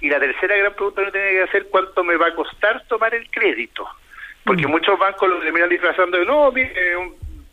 y 0.00 0.08
la 0.08 0.20
tercera 0.20 0.56
gran 0.56 0.72
pregunta 0.74 1.04
que 1.06 1.10
tiene 1.10 1.30
que 1.30 1.42
hacer, 1.42 1.66
cuánto 1.70 2.04
me 2.04 2.14
va 2.14 2.28
a 2.28 2.34
costar 2.36 2.84
tomar 2.86 3.12
el 3.16 3.28
crédito, 3.32 3.84
porque 4.44 4.64
mm. 4.64 4.70
muchos 4.70 4.96
bancos 4.96 5.28
lo 5.28 5.40
terminan 5.40 5.68
disfrazando 5.68 6.18
de, 6.18 6.24
no, 6.24 6.52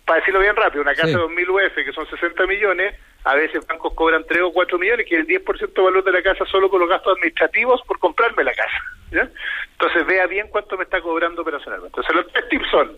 para 0.06 0.20
decirlo 0.20 0.42
bien 0.42 0.56
rápido, 0.56 0.84
una 0.84 0.94
casa 0.94 1.08
de 1.08 1.14
2000 1.14 1.50
UF, 1.50 1.74
que 1.74 1.94
son 1.94 2.08
60 2.08 2.46
millones, 2.46 2.94
a 3.24 3.34
veces 3.34 3.66
bancos 3.66 3.96
cobran 3.96 4.26
3 4.28 4.44
o 4.44 4.54
4 4.54 4.78
millones, 4.78 5.08
que 5.08 5.16
es 5.16 5.22
el 5.22 5.44
10% 5.44 5.74
de 5.74 5.82
valor 5.82 6.04
de 6.04 6.12
la 6.12 6.22
casa 6.22 6.46
solo 6.46 6.70
por 6.70 6.80
los 6.80 6.88
gastos 6.88 7.14
administrativos 7.14 7.82
por 7.88 7.98
comprarme 7.98 8.44
la 8.44 8.54
casa. 8.54 9.32
Entonces 9.72 10.06
vea 10.06 10.28
bien 10.28 10.50
cuánto 10.50 10.78
me 10.78 10.84
está 10.84 11.02
cobrando 11.02 11.42
operacionalmente. 11.42 12.00
Entonces 12.00 12.16
los 12.16 12.32
tres 12.32 12.48
tips 12.50 12.70
son, 12.70 12.96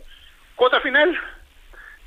cuota 0.57 0.81
final, 0.81 1.17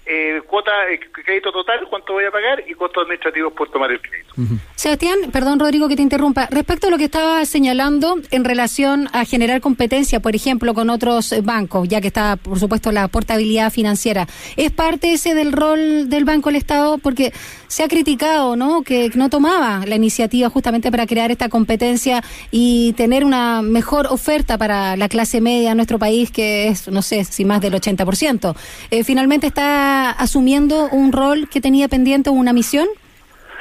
eh, 0.05 0.41
cuota, 0.49 0.71
eh, 0.91 0.99
crédito 1.13 1.53
total, 1.53 1.87
cuánto 1.89 2.15
voy 2.15 2.25
a 2.25 2.31
pagar 2.31 2.65
y 2.67 2.75
costos 2.75 3.05
administrativos 3.05 3.53
por 3.53 3.71
tomar 3.71 3.93
el 3.93 4.01
crédito. 4.01 4.35
Sebastián, 4.75 5.31
perdón 5.33 5.61
Rodrigo 5.61 5.89
que 5.89 5.95
te 5.95 6.03
interrumpa, 6.03 6.49
respecto 6.51 6.89
a 6.89 6.91
lo 6.91 6.99
que 6.99 7.05
estaba 7.05 7.45
señalando 7.45 8.17
en 8.31 8.45
relación 8.45 9.09
a 9.13 9.25
generar 9.25 9.61
competencia, 9.61 10.21
por 10.21 10.35
ejemplo, 10.35 10.75
con 10.75 10.91
otros 10.91 11.35
bancos, 11.45 11.89
ya 11.89 12.01
que 12.01 12.09
está, 12.09 12.37
por 12.37 12.59
supuesto, 12.59 12.91
la 12.91 13.07
portabilidad 13.09 13.71
financiera, 13.71 14.27
¿es 14.57 14.73
parte 14.73 15.13
ese 15.13 15.35
del 15.35 15.53
rol 15.53 16.09
del 16.09 16.25
Banco 16.25 16.49
del 16.49 16.57
Estado? 16.57 16.99
Porque 16.99 17.33
se 17.69 17.85
ha 17.85 17.89
criticado, 17.89 18.57
¿no?, 18.57 18.83
que 18.83 19.11
no 19.15 19.31
tomaba 19.31 19.87
la 19.87 19.95
iniciativa 19.95 20.51
justamente 20.51 20.91
para 20.91 21.07
crear 21.07 21.31
esta 21.31 21.49
competencia 21.49 22.23
y 22.51 22.93
tener 22.95 23.25
una 23.25 23.63
mejor 23.63 24.09
oferta 24.09 24.59
para 24.59 24.97
la 24.97 25.09
clase 25.09 25.41
media 25.41 25.71
en 25.71 25.77
nuestro 25.77 25.99
país, 25.99 26.31
que 26.31 26.69
es, 26.69 26.89
no 26.89 27.03
sé, 27.03 27.25
si 27.25 27.45
más 27.45 27.61
del 27.61 27.73
80%. 27.73 28.55
Eh, 28.91 29.05
finalmente 29.05 29.47
está 29.47 29.92
asumiendo 30.11 30.89
un 30.91 31.13
rol 31.13 31.49
que 31.49 31.61
tenía 31.61 31.89
pendiente 31.89 32.31
o 32.31 32.33
una 32.33 32.53
misión? 32.53 32.89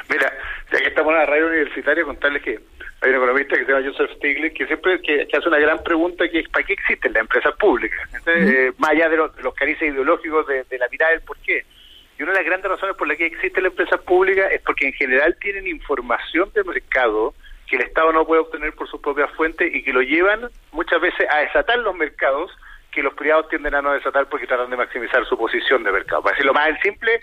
Mira, 0.08 0.32
ya 0.72 0.78
que 0.78 0.88
estamos 0.88 1.12
en 1.12 1.18
la 1.18 1.26
radio 1.26 1.46
universitaria, 1.46 2.04
contarles 2.04 2.42
que 2.42 2.60
hay 3.02 3.10
un 3.10 3.16
economista 3.16 3.56
que 3.56 3.64
se 3.64 3.72
llama 3.72 3.84
Joseph 3.84 4.16
Stiglitz 4.16 4.54
que 4.54 4.66
siempre 4.66 5.00
que, 5.02 5.26
hace 5.36 5.48
una 5.48 5.58
gran 5.58 5.82
pregunta 5.82 6.28
que 6.28 6.40
es 6.40 6.48
¿para 6.48 6.64
qué 6.64 6.74
existen 6.74 7.12
las 7.12 7.22
empresas 7.22 7.54
públicas? 7.56 7.98
Eh, 8.26 8.72
más 8.78 8.90
allá 8.90 9.08
de, 9.08 9.16
los, 9.16 9.34
de 9.34 9.42
carices 9.56 9.92
ideológicos 9.92 10.46
de, 10.46 10.78
la 10.78 10.88
mirada 10.88 11.10
del 11.12 11.22
por 11.22 11.36
qué. 11.38 11.64
Y 12.18 12.22
una 12.22 12.32
de 12.32 12.38
las 12.38 12.46
grandes 12.46 12.70
razones 12.70 12.96
por 12.96 13.08
las 13.08 13.16
que 13.16 13.26
existen 13.26 13.64
las 13.64 13.72
empresas 13.72 14.00
públicas 14.02 14.52
es 14.52 14.60
porque 14.62 14.86
en 14.86 14.92
general 14.92 15.36
tienen 15.40 15.66
información 15.66 16.50
de 16.54 16.62
mercado 16.62 17.34
que 17.66 17.76
el 17.76 17.82
Estado 17.82 18.12
no 18.12 18.24
puede 18.24 18.42
obtener 18.42 18.72
por 18.74 18.88
sus 18.88 19.00
propias 19.00 19.30
fuentes 19.32 19.74
y 19.74 19.82
que 19.82 19.92
lo 19.92 20.02
llevan 20.02 20.48
muchas 20.70 21.00
veces 21.00 21.26
a 21.28 21.38
desatar 21.38 21.78
los 21.78 21.96
mercados 21.96 22.52
que 22.92 23.02
los 23.02 23.14
privados 23.14 23.48
tienden 23.48 23.74
a 23.74 23.82
no 23.82 23.92
desatar 23.92 24.26
porque 24.26 24.46
tratan 24.46 24.70
de 24.70 24.76
maximizar 24.76 25.26
su 25.26 25.36
posición 25.36 25.82
de 25.82 25.90
mercado. 25.90 26.22
Para 26.22 26.34
decirlo 26.34 26.52
más 26.52 26.68
en 26.68 26.78
simple, 26.80 27.20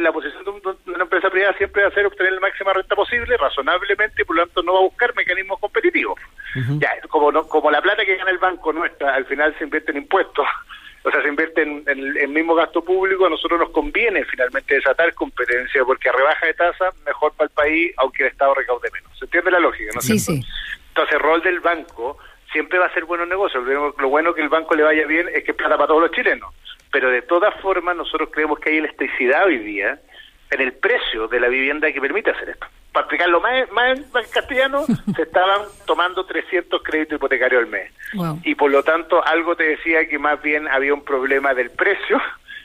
la, 0.00 0.12
posición 0.12 0.44
de, 0.44 0.50
una 0.92 1.02
empresa 1.02 1.30
privada 1.30 1.54
siempre 1.54 1.82
va 1.82 1.88
a 1.88 1.92
ser 1.92 2.06
obtener 2.06 2.32
la 2.32 2.40
máxima 2.40 2.72
renta 2.72 2.94
posible, 2.94 3.36
razonablemente, 3.36 4.22
y 4.22 4.24
por 4.24 4.36
lo 4.36 4.46
tanto 4.46 4.62
no 4.62 4.74
va 4.74 4.78
a 4.80 4.82
buscar 4.82 5.14
mecanismos 5.14 5.58
competitivos. 5.58 6.20
Ya, 6.78 6.90
como, 7.08 7.32
no, 7.32 7.48
como 7.48 7.70
la 7.70 7.80
plata 7.80 8.04
que 8.04 8.16
gana 8.16 8.30
el 8.30 8.38
banco 8.38 8.72
nuestra, 8.72 9.14
al 9.14 9.24
final 9.24 9.54
se 9.58 9.64
invierte 9.64 9.90
en 9.90 9.98
impuestos, 9.98 10.46
o 11.04 11.10
sea, 11.10 11.22
se 11.22 11.28
invierte 11.28 11.62
en, 11.62 11.82
el 11.86 12.28
mismo 12.28 12.54
gasto 12.54 12.84
público, 12.84 13.26
a 13.26 13.30
nosotros 13.30 13.58
nos 13.58 13.70
conviene 13.70 14.24
finalmente 14.26 14.74
desatar 14.74 15.12
competencia, 15.14 15.82
porque 15.84 16.08
a 16.08 16.12
rebaja 16.12 16.46
de 16.46 16.54
tasa, 16.54 16.90
mejor 17.06 17.32
para 17.32 17.48
el 17.48 17.54
país, 17.54 17.94
aunque 17.96 18.24
el 18.24 18.30
Estado 18.30 18.54
recaude 18.54 18.90
menos. 18.92 19.18
¿Se 19.18 19.24
entiende 19.24 19.50
la 19.50 19.60
lógica? 19.60 19.90
¿no 19.94 20.00
sí, 20.02 20.18
sí. 20.18 20.44
Entonces, 20.88 21.14
el 21.14 21.20
rol 21.20 21.42
del 21.42 21.60
banco 21.60 22.18
siempre 22.52 22.78
va 22.78 22.86
a 22.86 22.94
ser 22.94 23.04
buenos 23.04 23.28
negocios. 23.28 23.64
Lo 23.64 24.08
bueno 24.08 24.34
que 24.34 24.42
el 24.42 24.48
banco 24.48 24.74
le 24.74 24.82
vaya 24.82 25.06
bien 25.06 25.28
es 25.34 25.44
que 25.44 25.52
es 25.52 25.56
plata 25.56 25.76
para 25.76 25.88
todos 25.88 26.02
los 26.02 26.10
chilenos. 26.12 26.54
Pero 26.90 27.10
de 27.10 27.22
todas 27.22 27.54
formas, 27.60 27.96
nosotros 27.96 28.28
creemos 28.30 28.58
que 28.58 28.70
hay 28.70 28.78
elasticidad 28.78 29.46
hoy 29.46 29.58
día 29.58 29.98
en 30.50 30.60
el 30.60 30.74
precio 30.74 31.28
de 31.28 31.40
la 31.40 31.48
vivienda 31.48 31.90
que 31.90 32.00
permite 32.00 32.30
hacer 32.30 32.50
esto. 32.50 32.66
Para 32.92 33.04
explicarlo 33.04 33.40
más, 33.40 33.70
más, 33.72 33.98
en 33.98 34.30
castellano, 34.30 34.84
se 35.16 35.22
estaban 35.22 35.62
tomando 35.86 36.26
300 36.26 36.82
créditos 36.82 37.16
hipotecarios 37.16 37.62
al 37.62 37.70
mes. 37.70 37.90
Y 38.44 38.54
por 38.54 38.70
lo 38.70 38.82
tanto, 38.82 39.24
algo 39.26 39.56
te 39.56 39.64
decía 39.64 40.06
que 40.06 40.18
más 40.18 40.40
bien 40.42 40.68
había 40.68 40.92
un 40.92 41.02
problema 41.02 41.54
del 41.54 41.70
precio 41.70 42.20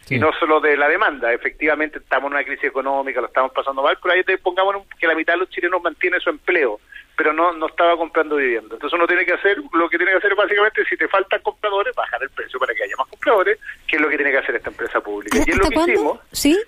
y 0.09 0.19
no 0.19 0.31
solo 0.39 0.59
de 0.59 0.77
la 0.77 0.87
demanda. 0.87 1.33
Efectivamente, 1.33 1.99
estamos 1.99 2.29
en 2.29 2.35
una 2.35 2.43
crisis 2.43 2.65
económica, 2.65 3.21
lo 3.21 3.27
estamos 3.27 3.51
pasando 3.51 3.81
mal, 3.81 3.97
pero 4.01 4.15
ahí 4.15 4.23
te 4.23 4.37
pongamos 4.37 4.85
que 4.99 5.07
la 5.07 5.15
mitad 5.15 5.33
de 5.33 5.39
los 5.39 5.49
chilenos 5.49 5.81
mantiene 5.81 6.19
su 6.19 6.29
empleo 6.29 6.79
pero 7.17 7.33
no 7.33 7.51
no 7.51 7.65
estaba 7.65 7.97
comprando 7.97 8.35
vivienda. 8.35 8.75
Entonces 8.75 8.93
uno 8.93 9.07
tiene 9.07 9.25
que 9.25 9.33
hacer, 9.33 9.57
lo 9.73 9.89
que 9.89 9.97
tiene 9.97 10.11
que 10.11 10.19
hacer 10.19 10.35
básicamente, 10.35 10.85
si 10.85 10.95
te 10.95 11.07
faltan 11.07 11.41
compradores, 11.41 11.95
bajar 11.95 12.21
el 12.21 12.29
precio 12.29 12.59
para 12.59 12.75
que 12.75 12.83
haya 12.83 12.95
más 12.95 13.07
compradores, 13.07 13.57
que 13.87 13.95
es 13.95 14.01
lo 14.01 14.07
que 14.07 14.17
tiene 14.17 14.31
que 14.31 14.37
hacer 14.37 14.55
esta 14.55 14.69
empresa 14.69 15.01
pública. 15.01 15.39
Y 15.45 15.49
es 15.49 15.57
lo 15.57 15.67
que 15.67 15.91
hicimos 15.91 16.19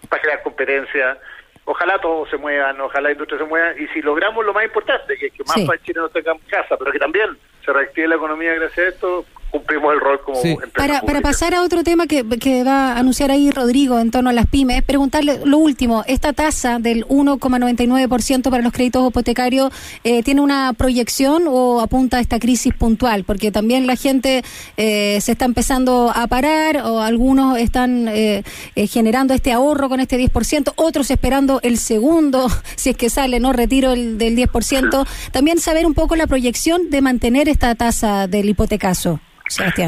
para 0.10 0.22
crear 0.24 0.41
competencia. 0.41 1.17
Ojalá 1.65 2.00
todos 2.00 2.27
se 2.31 2.38
muevan, 2.38 2.81
ojalá 2.81 3.10
la 3.10 3.12
industria 3.12 3.38
se 3.38 3.46
mueva, 3.46 3.79
y 3.79 3.88
si 3.89 4.01
logramos 4.01 4.43
lo 4.43 4.51
más 4.51 4.65
importante, 4.65 5.15
que, 5.17 5.29
que 5.29 5.43
más 5.43 5.53
sí. 5.53 5.67
chilenos 5.84 6.12
tengan 6.12 6.39
casa, 6.39 6.75
pero 6.77 6.91
que 6.91 6.98
también 6.98 7.38
se 7.63 7.72
reactive 7.72 8.08
la 8.08 8.15
economía 8.15 8.55
gracias 8.55 8.88
a 8.88 8.89
esto, 8.89 9.25
cumplimos 9.51 9.94
el 9.94 10.00
rol 10.00 10.22
como 10.24 10.39
empresa 10.39 10.70
para, 10.75 11.01
para 11.01 11.22
pasar 11.22 11.53
a 11.53 11.63
otro 11.63 11.84
tema 11.84 12.08
que, 12.08 12.25
que, 12.39 12.63
va 12.63 12.94
a 12.94 13.00
anunciar 13.00 13.32
ahí 13.32 13.51
Rodrigo 13.51 14.00
en 14.00 14.12
torno 14.12 14.29
a 14.29 14.34
las 14.34 14.46
pymes, 14.48 14.84
preguntarle 14.84 15.39
lo 15.46 15.58
último, 15.58 16.03
esta 16.08 16.34
tasa 16.34 16.79
del 16.79 17.06
1,99% 17.08 18.50
para 18.50 18.63
los 18.63 18.74
créditos 18.74 19.10
hipotecarios, 19.10 19.72
eh, 20.03 20.24
¿tiene 20.24 20.41
una 20.41 20.74
proyección 20.74 21.44
o 21.48 21.82
apunta 21.82 22.18
a 22.18 22.20
esta 22.20 22.39
crisis 22.39 22.74
puntual? 22.74 23.24
Porque 23.24 23.51
también 23.51 23.88
la 23.88 23.96
gente 23.96 24.44
eh, 24.77 25.20
se 25.22 25.32
está 25.32 25.46
empezando 25.46 26.12
a 26.13 26.27
parar 26.27 26.77
o 26.77 27.01
algunos 27.01 27.58
están 27.58 28.08
eh, 28.08 28.44
generando 28.75 29.34
este 29.34 29.51
ahorro 29.51 29.89
con 29.89 30.00
este 30.00 30.20
10%, 30.20 30.74
otros 30.75 31.12
esperando 31.12 31.60
el 31.63 31.77
segundo, 31.77 32.48
si 32.75 32.91
es 32.91 32.98
que 32.98 33.10
sale, 33.10 33.39
no 33.39 33.53
retiro 33.53 33.94
el 33.94 34.18
del 34.18 34.36
10%. 34.38 35.08
También 35.32 35.60
saber 35.60 35.86
un 35.86 35.94
poco 35.94 36.15
la 36.15 36.27
proyección 36.27 36.89
de 36.89 37.01
mantener 37.01 37.50
esta 37.50 37.74
tasa 37.75 38.27
del 38.27 38.50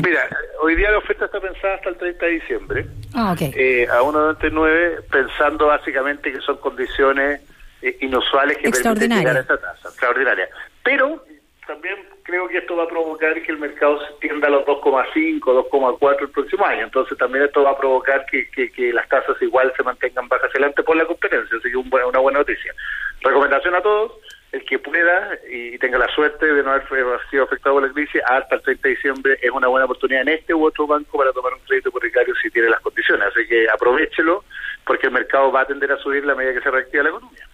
Mira, 0.03 0.27
hoy 0.62 0.75
día 0.75 0.91
la 0.91 0.98
oferta 0.98 1.25
está 1.25 1.39
pensada 1.39 1.75
hasta 1.75 1.89
el 1.89 1.98
30 1.98 2.25
de 2.25 2.32
diciembre. 2.32 2.86
Ah, 3.13 3.34
okay. 3.34 3.51
eh, 3.56 3.88
a 3.89 4.01
1.99, 4.01 5.03
pensando 5.12 5.68
básicamente 5.68 6.32
que 6.32 6.41
son 6.41 6.58
condiciones 6.58 7.41
eh, 7.82 7.98
inusuales 8.01 8.58
que 8.58 8.72
permiten 8.72 9.12
llegar 9.12 9.38
a 9.38 9.41
esta 9.41 9.58
tasa, 9.58 9.89
extraordinaria. 9.89 10.50
Pero 10.84 11.24
también 11.68 11.96
creo 12.24 12.48
que 12.48 12.58
esto 12.58 12.75
va 12.75 12.84
a 12.84 12.88
provocar 12.88 13.41
que 13.41 13.51
el 13.51 13.60
mercado 13.60 14.00
se 14.06 14.13
tienda 14.27 14.48
a 14.48 14.51
los 14.51 14.65
2,5, 14.65 15.39
2,4 15.39 16.22
el 16.22 16.30
próximo 16.30 16.65
año. 16.65 16.84
Entonces 16.84 17.18
también 17.18 17.46
esto 17.46 17.63
va 17.63 17.72
a 17.72 17.77
provocar 17.77 18.25
que, 18.25 18.50
que, 18.50 18.94
las 18.94 19.08
tasas 19.10 19.39
igual 19.41 19.72
se 19.77 19.84
mantengan 19.84 20.27
bajas 20.27 20.50
adelante 20.50 20.84
por 20.84 20.98
la 20.98 21.06
competencia. 21.06 21.58
Así 21.58 21.70
que 21.70 21.77
un, 21.77 21.89
una 21.91 22.20
buena 22.20 22.39
noticia. 22.39 22.74
Recomendación 23.22 23.75
a 23.75 23.82
todos 23.82 24.12
el 24.51 24.65
que 24.65 24.79
pueda 24.79 25.38
y 25.50 25.77
tenga 25.77 25.98
la 25.98 26.08
suerte 26.13 26.46
de 26.46 26.62
no 26.62 26.72
haber 26.72 26.86
sido 27.29 27.43
afectado 27.43 27.75
por 27.75 27.88
la 27.88 27.93
crisis 27.93 28.22
hasta 28.25 28.55
el 28.55 28.62
30 28.62 28.81
de 28.88 28.96
diciembre 28.96 29.39
es 29.41 29.51
una 29.51 29.67
buena 29.67 29.86
oportunidad 29.86 30.24
en 30.24 30.29
este 30.29 30.53
u 30.53 30.65
otro 30.65 30.88
banco 30.88 31.17
para 31.17 31.31
tomar 31.31 31.53
un 31.53 31.62
crédito 31.62 31.89
hipotecario 31.89 32.36
si 32.36 32.50
tiene 32.50 32.70
las 32.70 32.81
condiciones. 32.81 33.27
Así 33.27 33.48
que 33.48 33.70
aprovechelo 33.70 34.43
porque 34.86 35.08
el 35.08 35.13
mercado 35.13 35.51
va 35.51 35.62
a 35.62 35.67
tender 35.67 35.91
a 35.91 35.98
subir 35.98 36.25
la 36.25 36.36
medida 36.36 36.53
que 36.53 36.62
se 36.62 36.72
reactiva 36.72 37.03
la 37.03 37.10
economía. 37.10 37.48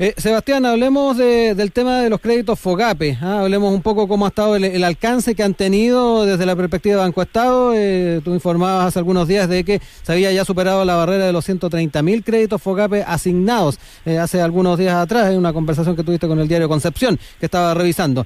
Eh, 0.00 0.14
Sebastián, 0.16 0.64
hablemos 0.64 1.16
del 1.16 1.72
tema 1.72 2.02
de 2.02 2.08
los 2.08 2.20
créditos 2.20 2.60
FOGAPE. 2.60 3.18
¿ah? 3.20 3.40
Hablemos 3.40 3.74
un 3.74 3.82
poco 3.82 4.06
cómo 4.06 4.26
ha 4.26 4.28
estado 4.28 4.54
el, 4.54 4.84
alcance 4.84 5.34
que 5.34 5.42
han 5.42 5.54
tenido 5.54 6.24
desde 6.24 6.46
la 6.46 6.54
perspectiva 6.54 6.94
de 6.94 7.02
Banco 7.02 7.20
Estado. 7.20 7.72
Eh, 7.74 8.20
tú 8.22 8.32
informabas 8.32 8.86
hace 8.86 9.00
algunos 9.00 9.26
días 9.26 9.48
de 9.48 9.64
que 9.64 9.80
se 10.04 10.12
había 10.12 10.30
ya 10.30 10.44
superado 10.44 10.84
la 10.84 10.94
barrera 10.94 11.26
de 11.26 11.32
los 11.32 11.44
130 11.44 12.00
mil 12.02 12.22
créditos 12.22 12.62
FOGAPE 12.62 13.02
asignados 13.02 13.80
eh, 14.06 14.18
hace 14.18 14.40
algunos 14.40 14.78
días 14.78 14.94
atrás, 14.94 15.32
en 15.32 15.38
una 15.38 15.52
conversación 15.52 15.96
que 15.96 16.04
tuviste 16.04 16.28
con 16.28 16.38
el 16.38 16.46
diario 16.46 16.68
Concepción, 16.68 17.18
que 17.40 17.46
estaba 17.46 17.74
revisando. 17.74 18.24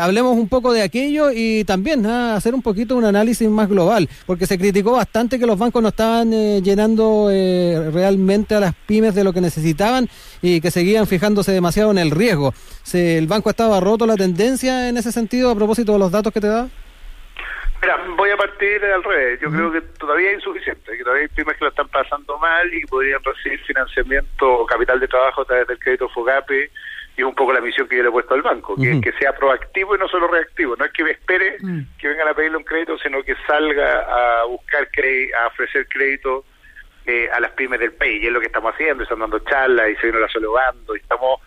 hablemos 0.00 0.38
un 0.38 0.48
poco 0.48 0.72
de 0.72 0.80
aquello 0.80 1.30
y 1.30 1.64
también 1.64 2.06
¿ah? 2.06 2.34
hacer 2.34 2.54
un 2.54 2.62
poquito 2.62 2.96
un 2.96 3.04
análisis 3.04 3.46
más 3.50 3.68
global, 3.68 4.08
porque 4.24 4.46
se 4.46 4.56
criticó 4.56 4.92
bastante 4.92 5.38
que 5.38 5.44
los 5.44 5.58
bancos 5.58 5.82
no 5.82 5.90
estaban 5.90 6.30
llenando 6.62 7.28
realmente 7.28 8.54
a 8.54 8.60
las 8.60 8.74
pymes 8.86 9.14
de 9.14 9.22
lo 9.22 9.34
que 9.34 9.42
necesitaban 9.42 10.08
y 10.40 10.62
que 10.62 10.70
seguían 10.70 10.93
fijándose 11.06 11.52
demasiado 11.52 11.90
en 11.90 11.98
el 11.98 12.10
riesgo. 12.10 12.54
¿El 12.92 13.26
banco 13.26 13.50
estaba 13.50 13.80
roto 13.80 14.06
la 14.06 14.16
tendencia 14.16 14.88
en 14.88 14.96
ese 14.96 15.12
sentido 15.12 15.50
a 15.50 15.54
propósito 15.54 15.92
de 15.92 15.98
los 15.98 16.12
datos 16.12 16.32
que 16.32 16.40
te 16.40 16.48
da? 16.48 16.68
Mira, 17.82 17.98
voy 18.16 18.30
a 18.30 18.36
partir 18.36 18.82
al 18.84 19.02
revés. 19.02 19.40
Yo 19.40 19.50
creo 19.50 19.70
que 19.70 19.82
todavía 19.98 20.30
es 20.30 20.36
insuficiente, 20.36 20.96
que 20.96 21.02
todavía 21.02 21.24
hay 21.24 21.28
pymes 21.28 21.56
que 21.58 21.64
lo 21.64 21.70
están 21.70 21.88
pasando 21.88 22.38
mal 22.38 22.72
y 22.72 22.82
podrían 22.86 23.22
recibir 23.22 23.60
financiamiento 23.64 24.50
o 24.50 24.64
capital 24.64 25.00
de 25.00 25.08
trabajo 25.08 25.42
a 25.42 25.44
través 25.44 25.66
del 25.68 25.78
crédito 25.78 26.08
FOGAPE 26.08 26.70
y 27.16 27.20
es 27.20 27.26
un 27.26 27.34
poco 27.34 27.52
la 27.52 27.60
misión 27.60 27.86
que 27.86 27.96
yo 27.96 28.02
le 28.02 28.08
he 28.08 28.12
puesto 28.12 28.34
al 28.34 28.42
banco, 28.42 28.74
que, 28.76 29.00
que 29.00 29.12
sea 29.12 29.32
proactivo 29.32 29.94
y 29.94 29.98
no 29.98 30.08
solo 30.08 30.28
reactivo. 30.28 30.76
No 30.76 30.84
es 30.84 30.92
que 30.92 31.04
me 31.04 31.10
espere 31.12 31.58
mm. 31.60 31.80
que 31.98 32.08
vengan 32.08 32.28
a 32.28 32.34
pedirle 32.34 32.56
un 32.56 32.64
crédito, 32.64 32.98
sino 32.98 33.22
que 33.22 33.36
salga 33.46 34.00
a 34.00 34.44
buscar, 34.46 34.88
a 35.42 35.46
ofrecer 35.48 35.86
crédito 35.88 36.44
eh, 37.06 37.28
a 37.32 37.40
las 37.40 37.52
pymes 37.52 37.80
del 37.80 37.92
país, 37.92 38.22
y 38.22 38.26
es 38.26 38.32
lo 38.32 38.40
que 38.40 38.46
estamos 38.46 38.74
haciendo, 38.74 39.02
están 39.02 39.18
dando 39.18 39.38
charlas 39.40 39.90
y 39.90 39.96
se 39.96 40.02
viene 40.06 40.20
la 40.20 40.28
y 40.28 41.00
estamos 41.00 41.40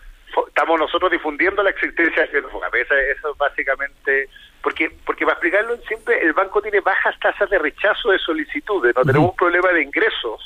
estamos 0.47 0.79
nosotros 0.79 1.11
difundiendo 1.11 1.63
la 1.63 1.71
existencia 1.71 2.27
de. 2.27 2.39
Eso, 2.39 2.95
eso 2.95 3.31
es 3.31 3.37
básicamente, 3.37 4.29
porque 4.61 4.91
porque 5.05 5.25
para 5.25 5.33
explicarlo 5.33 5.77
siempre, 5.87 6.21
el 6.21 6.33
banco 6.33 6.61
tiene 6.61 6.79
bajas 6.81 7.17
tasas 7.19 7.49
de 7.49 7.57
rechazo 7.57 8.11
de 8.11 8.19
solicitudes, 8.19 8.95
no 8.95 9.03
tenemos 9.03 9.31
un 9.31 9.35
problema 9.35 9.71
de 9.71 9.83
ingresos. 9.83 10.43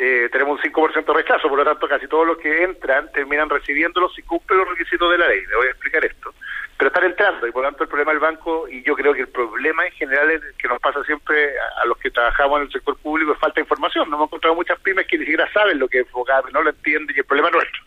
Eh, 0.00 0.28
tenemos 0.30 0.64
un 0.64 0.72
5% 0.72 1.04
de 1.04 1.12
rechazo, 1.12 1.48
por 1.48 1.58
lo 1.58 1.64
tanto 1.64 1.88
casi 1.88 2.06
todos 2.06 2.26
los 2.26 2.38
que 2.38 2.62
entran 2.62 3.10
terminan 3.12 3.50
recibiéndolos 3.50 4.14
si 4.14 4.22
cumplen 4.22 4.60
los 4.60 4.68
requisitos 4.68 5.10
de 5.10 5.18
la 5.18 5.28
ley. 5.28 5.44
Le 5.44 5.56
voy 5.56 5.66
a 5.66 5.70
explicar 5.70 6.04
esto 6.04 6.32
pero 6.78 6.88
están 6.88 7.04
entrando 7.04 7.44
y 7.44 7.50
por 7.50 7.64
lo 7.64 7.70
tanto 7.70 7.82
el 7.82 7.88
problema 7.88 8.12
del 8.12 8.20
banco 8.20 8.68
y 8.68 8.84
yo 8.84 8.94
creo 8.94 9.12
que 9.12 9.22
el 9.22 9.28
problema 9.28 9.84
en 9.84 9.92
general 9.92 10.30
es 10.30 10.40
que 10.56 10.68
nos 10.68 10.80
pasa 10.80 11.02
siempre 11.02 11.52
a, 11.82 11.84
los 11.86 11.98
que 11.98 12.08
trabajamos 12.08 12.58
en 12.58 12.66
el 12.66 12.72
sector 12.72 12.96
público 12.98 13.32
es 13.32 13.38
falta 13.40 13.56
de 13.56 13.62
información. 13.62 14.08
Nos 14.08 14.16
hemos 14.16 14.28
encontrado 14.28 14.54
muchas 14.54 14.78
pymes 14.78 15.08
que 15.08 15.18
ni 15.18 15.24
siquiera 15.24 15.52
saben 15.52 15.80
lo 15.80 15.88
que 15.88 16.00
es 16.00 16.08
FOGAPE, 16.10 16.52
no 16.52 16.62
lo 16.62 16.70
entienden 16.70 17.16
y 17.16 17.18
el 17.18 17.24
problema 17.24 17.48
es 17.48 17.54
nuestro. 17.54 17.82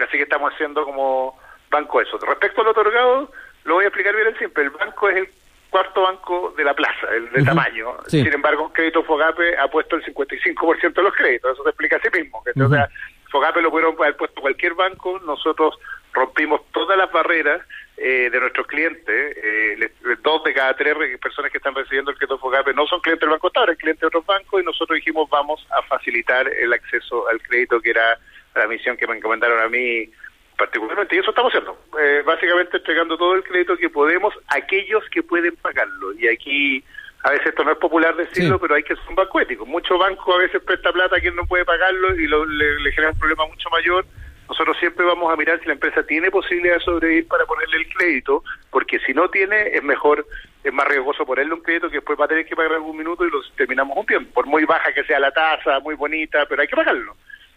Así 0.00 0.18
que 0.18 0.24
estamos 0.24 0.52
haciendo 0.52 0.84
como 0.84 1.40
banco 1.70 1.98
eso. 2.02 2.18
Respecto 2.18 2.60
al 2.60 2.68
otorgado, 2.68 3.32
lo 3.64 3.74
voy 3.74 3.84
a 3.84 3.88
explicar 3.88 4.14
bien 4.14 4.28
el 4.28 4.38
simple. 4.38 4.64
El 4.64 4.70
banco 4.70 5.08
es 5.08 5.16
el 5.16 5.28
cuarto 5.76 6.02
banco 6.02 6.54
de 6.56 6.64
la 6.64 6.72
plaza, 6.72 7.06
el 7.14 7.30
de 7.30 7.44
tamaño. 7.44 7.96
Sin 8.06 8.26
embargo, 8.32 8.72
crédito 8.72 9.02
FOGAPE 9.02 9.58
ha 9.58 9.68
puesto 9.68 9.96
el 9.96 10.04
55% 10.04 10.94
de 10.94 11.02
los 11.02 11.14
créditos. 11.14 11.52
Eso 11.52 11.62
se 11.62 11.68
explica 11.68 11.96
a 11.96 12.00
sí 12.00 12.08
mismo. 12.18 12.42
O 12.42 12.68
sea, 12.70 12.88
FOGAPE 13.30 13.60
lo 13.60 13.70
pudieron 13.70 13.94
haber 13.98 14.16
puesto 14.16 14.40
cualquier 14.40 14.72
banco. 14.72 15.20
Nosotros 15.26 15.78
rompimos 16.14 16.62
todas 16.72 16.96
las 16.96 17.12
barreras 17.12 17.60
eh, 17.98 18.30
de 18.32 18.40
nuestros 18.40 18.66
clientes, 18.66 19.36
eh, 19.36 19.90
dos 20.22 20.42
de 20.44 20.54
cada 20.54 20.74
tres 20.74 20.96
personas 21.20 21.52
que 21.52 21.58
están 21.58 21.74
recibiendo 21.74 22.10
el 22.10 22.16
crédito 22.16 22.38
FOGAPE 22.38 22.72
no 22.72 22.86
son 22.86 23.00
clientes 23.00 23.20
del 23.20 23.30
Banco 23.30 23.48
Estado, 23.48 23.72
es 23.72 23.78
clientes 23.78 24.00
de 24.00 24.06
otros 24.06 24.24
bancos 24.24 24.62
y 24.62 24.64
nosotros 24.64 24.96
dijimos 24.96 25.28
vamos 25.28 25.66
a 25.76 25.82
facilitar 25.82 26.48
el 26.48 26.72
acceso 26.72 27.28
al 27.28 27.40
crédito 27.42 27.80
que 27.82 27.90
era 27.90 28.18
la 28.54 28.66
misión 28.66 28.96
que 28.96 29.06
me 29.06 29.16
encomendaron 29.18 29.60
a 29.60 29.68
mí 29.68 30.08
particularmente 30.56 31.14
y 31.14 31.18
eso 31.18 31.30
estamos 31.30 31.52
haciendo, 31.52 31.78
eh, 32.00 32.22
básicamente 32.24 32.78
entregando 32.78 33.16
todo 33.16 33.34
el 33.34 33.44
crédito 33.44 33.76
que 33.76 33.90
podemos 33.90 34.34
a 34.48 34.56
aquellos 34.56 35.04
que 35.10 35.22
pueden 35.22 35.54
pagarlo 35.56 36.12
y 36.14 36.28
aquí 36.28 36.84
a 37.22 37.30
veces 37.30 37.48
esto 37.48 37.64
no 37.64 37.72
es 37.72 37.78
popular 37.78 38.14
decirlo, 38.14 38.58
pero 38.60 38.74
hay 38.76 38.84
que 38.84 38.94
ser 38.94 39.04
un 39.08 39.16
banco 39.16 39.40
ético. 39.40 39.66
Muchos 39.66 39.98
bancos 39.98 40.32
a 40.32 40.38
veces 40.38 40.62
presta 40.62 40.92
plata 40.92 41.16
a 41.16 41.20
quien 41.20 41.34
no 41.34 41.44
puede 41.44 41.64
pagarlo 41.64 42.14
y 42.14 42.28
le, 42.28 42.80
le 42.80 42.92
genera 42.92 43.10
un 43.10 43.18
problema 43.18 43.46
mucho 43.46 43.68
mayor 43.70 44.04
nosotros 44.48 44.76
siempre 44.78 45.04
vamos 45.04 45.32
a 45.32 45.36
mirar 45.36 45.58
si 45.60 45.66
la 45.66 45.72
empresa 45.72 46.04
tiene 46.04 46.30
posibilidad 46.30 46.74
de 46.74 46.84
sobrevivir 46.84 47.26
para 47.26 47.44
ponerle 47.46 47.78
el 47.78 47.88
crédito, 47.92 48.44
porque 48.70 49.00
si 49.00 49.12
no 49.12 49.28
tiene, 49.28 49.68
es 49.72 49.82
mejor, 49.82 50.24
es 50.62 50.72
más 50.72 50.86
riesgoso 50.86 51.26
ponerle 51.26 51.54
un 51.54 51.62
crédito 51.62 51.88
que 51.88 51.96
después 51.96 52.18
va 52.18 52.26
a 52.26 52.28
tener 52.28 52.46
que 52.46 52.54
pagar 52.54 52.74
algún 52.74 52.96
minuto 52.96 53.26
y 53.26 53.30
lo 53.30 53.40
terminamos 53.56 53.96
un 53.96 54.06
tiempo, 54.06 54.32
por 54.34 54.46
muy 54.46 54.64
baja 54.64 54.92
que 54.92 55.04
sea 55.04 55.18
la 55.18 55.32
tasa, 55.32 55.80
muy 55.80 55.96
bonita, 55.96 56.46
pero 56.46 56.62
hay 56.62 56.68
que 56.68 56.76
pagarlo. 56.76 57.16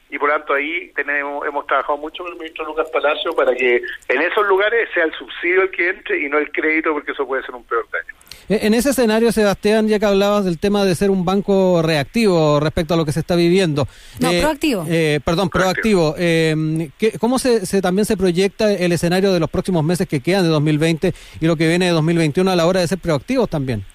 Y 0.09 0.17
por 0.17 0.29
lo 0.29 0.35
tanto 0.35 0.53
ahí 0.53 0.91
tenemos, 0.95 1.45
hemos 1.45 1.67
trabajado 1.67 1.97
mucho 1.97 2.23
con 2.23 2.33
el 2.33 2.39
ministro 2.39 2.65
Lucas 2.65 2.89
Palacio 2.91 3.33
para 3.33 3.53
que 3.53 3.81
en 4.07 4.21
esos 4.21 4.47
lugares 4.47 4.89
sea 4.93 5.03
el 5.03 5.13
subsidio 5.13 5.63
el 5.63 5.71
que 5.71 5.89
entre 5.89 6.19
y 6.19 6.29
no 6.29 6.39
el 6.39 6.51
crédito 6.51 6.91
porque 6.93 7.11
eso 7.11 7.27
puede 7.27 7.43
ser 7.43 7.55
un 7.55 7.63
peor 7.63 7.87
daño. 7.91 8.15
E, 8.49 8.65
en 8.65 8.73
ese 8.73 8.89
escenario, 8.89 9.31
Sebastián, 9.31 9.87
ya 9.87 9.99
que 9.99 10.05
hablabas 10.05 10.45
del 10.45 10.59
tema 10.59 10.83
de 10.83 10.95
ser 10.95 11.11
un 11.11 11.23
banco 11.23 11.81
reactivo 11.83 12.59
respecto 12.59 12.95
a 12.95 12.97
lo 12.97 13.05
que 13.05 13.11
se 13.11 13.19
está 13.19 13.35
viviendo. 13.35 13.87
No, 14.19 14.31
eh, 14.31 14.41
proactivo. 14.41 14.85
Eh, 14.89 15.19
perdón, 15.23 15.49
proactivo. 15.49 16.15
Eh, 16.17 16.89
¿Cómo 17.19 17.37
se, 17.37 17.67
se, 17.67 17.81
también 17.81 18.05
se 18.05 18.17
proyecta 18.17 18.73
el 18.73 18.91
escenario 18.91 19.31
de 19.31 19.39
los 19.39 19.49
próximos 19.49 19.83
meses 19.83 20.07
que 20.07 20.21
quedan 20.21 20.43
de 20.43 20.49
2020 20.49 21.13
y 21.39 21.45
lo 21.45 21.55
que 21.55 21.67
viene 21.67 21.85
de 21.85 21.91
2021 21.91 22.49
a 22.49 22.55
la 22.55 22.65
hora 22.65 22.79
de 22.79 22.87
ser 22.87 22.97
proactivos 22.97 23.47
también? 23.47 23.85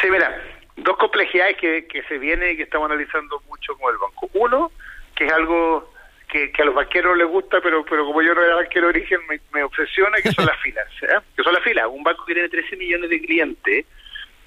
Sí, 0.00 0.08
mira, 0.10 0.34
dos 0.76 0.96
complejidades 0.96 1.56
que, 1.58 1.86
que 1.86 2.02
se 2.04 2.18
vienen 2.18 2.54
y 2.54 2.56
que 2.56 2.62
estamos 2.62 2.90
analizando 2.90 3.42
mucho 3.48 3.76
con 3.76 3.92
el 3.92 3.98
banco. 3.98 4.30
Uno, 4.34 4.72
que 5.14 5.26
es 5.26 5.32
algo 5.32 5.94
que, 6.28 6.62
a 6.62 6.64
los 6.64 6.74
banqueros 6.74 7.16
les 7.16 7.28
gusta, 7.28 7.60
pero 7.60 7.84
pero 7.84 8.04
como 8.06 8.20
yo 8.22 8.34
no 8.34 8.42
era 8.42 8.56
banquero 8.56 8.88
de 8.88 8.98
origen, 8.98 9.20
me, 9.52 9.62
obsesiona, 9.62 10.16
que 10.18 10.32
son 10.32 10.46
las 10.46 10.58
filas. 10.62 10.86
¿eh? 11.02 11.20
Que 11.36 11.42
son 11.42 11.52
las 11.52 11.62
filas. 11.62 11.86
Un 11.90 12.02
banco 12.02 12.24
que 12.24 12.34
tiene 12.34 12.48
13 12.48 12.76
millones 12.76 13.10
de 13.10 13.20
clientes 13.20 13.86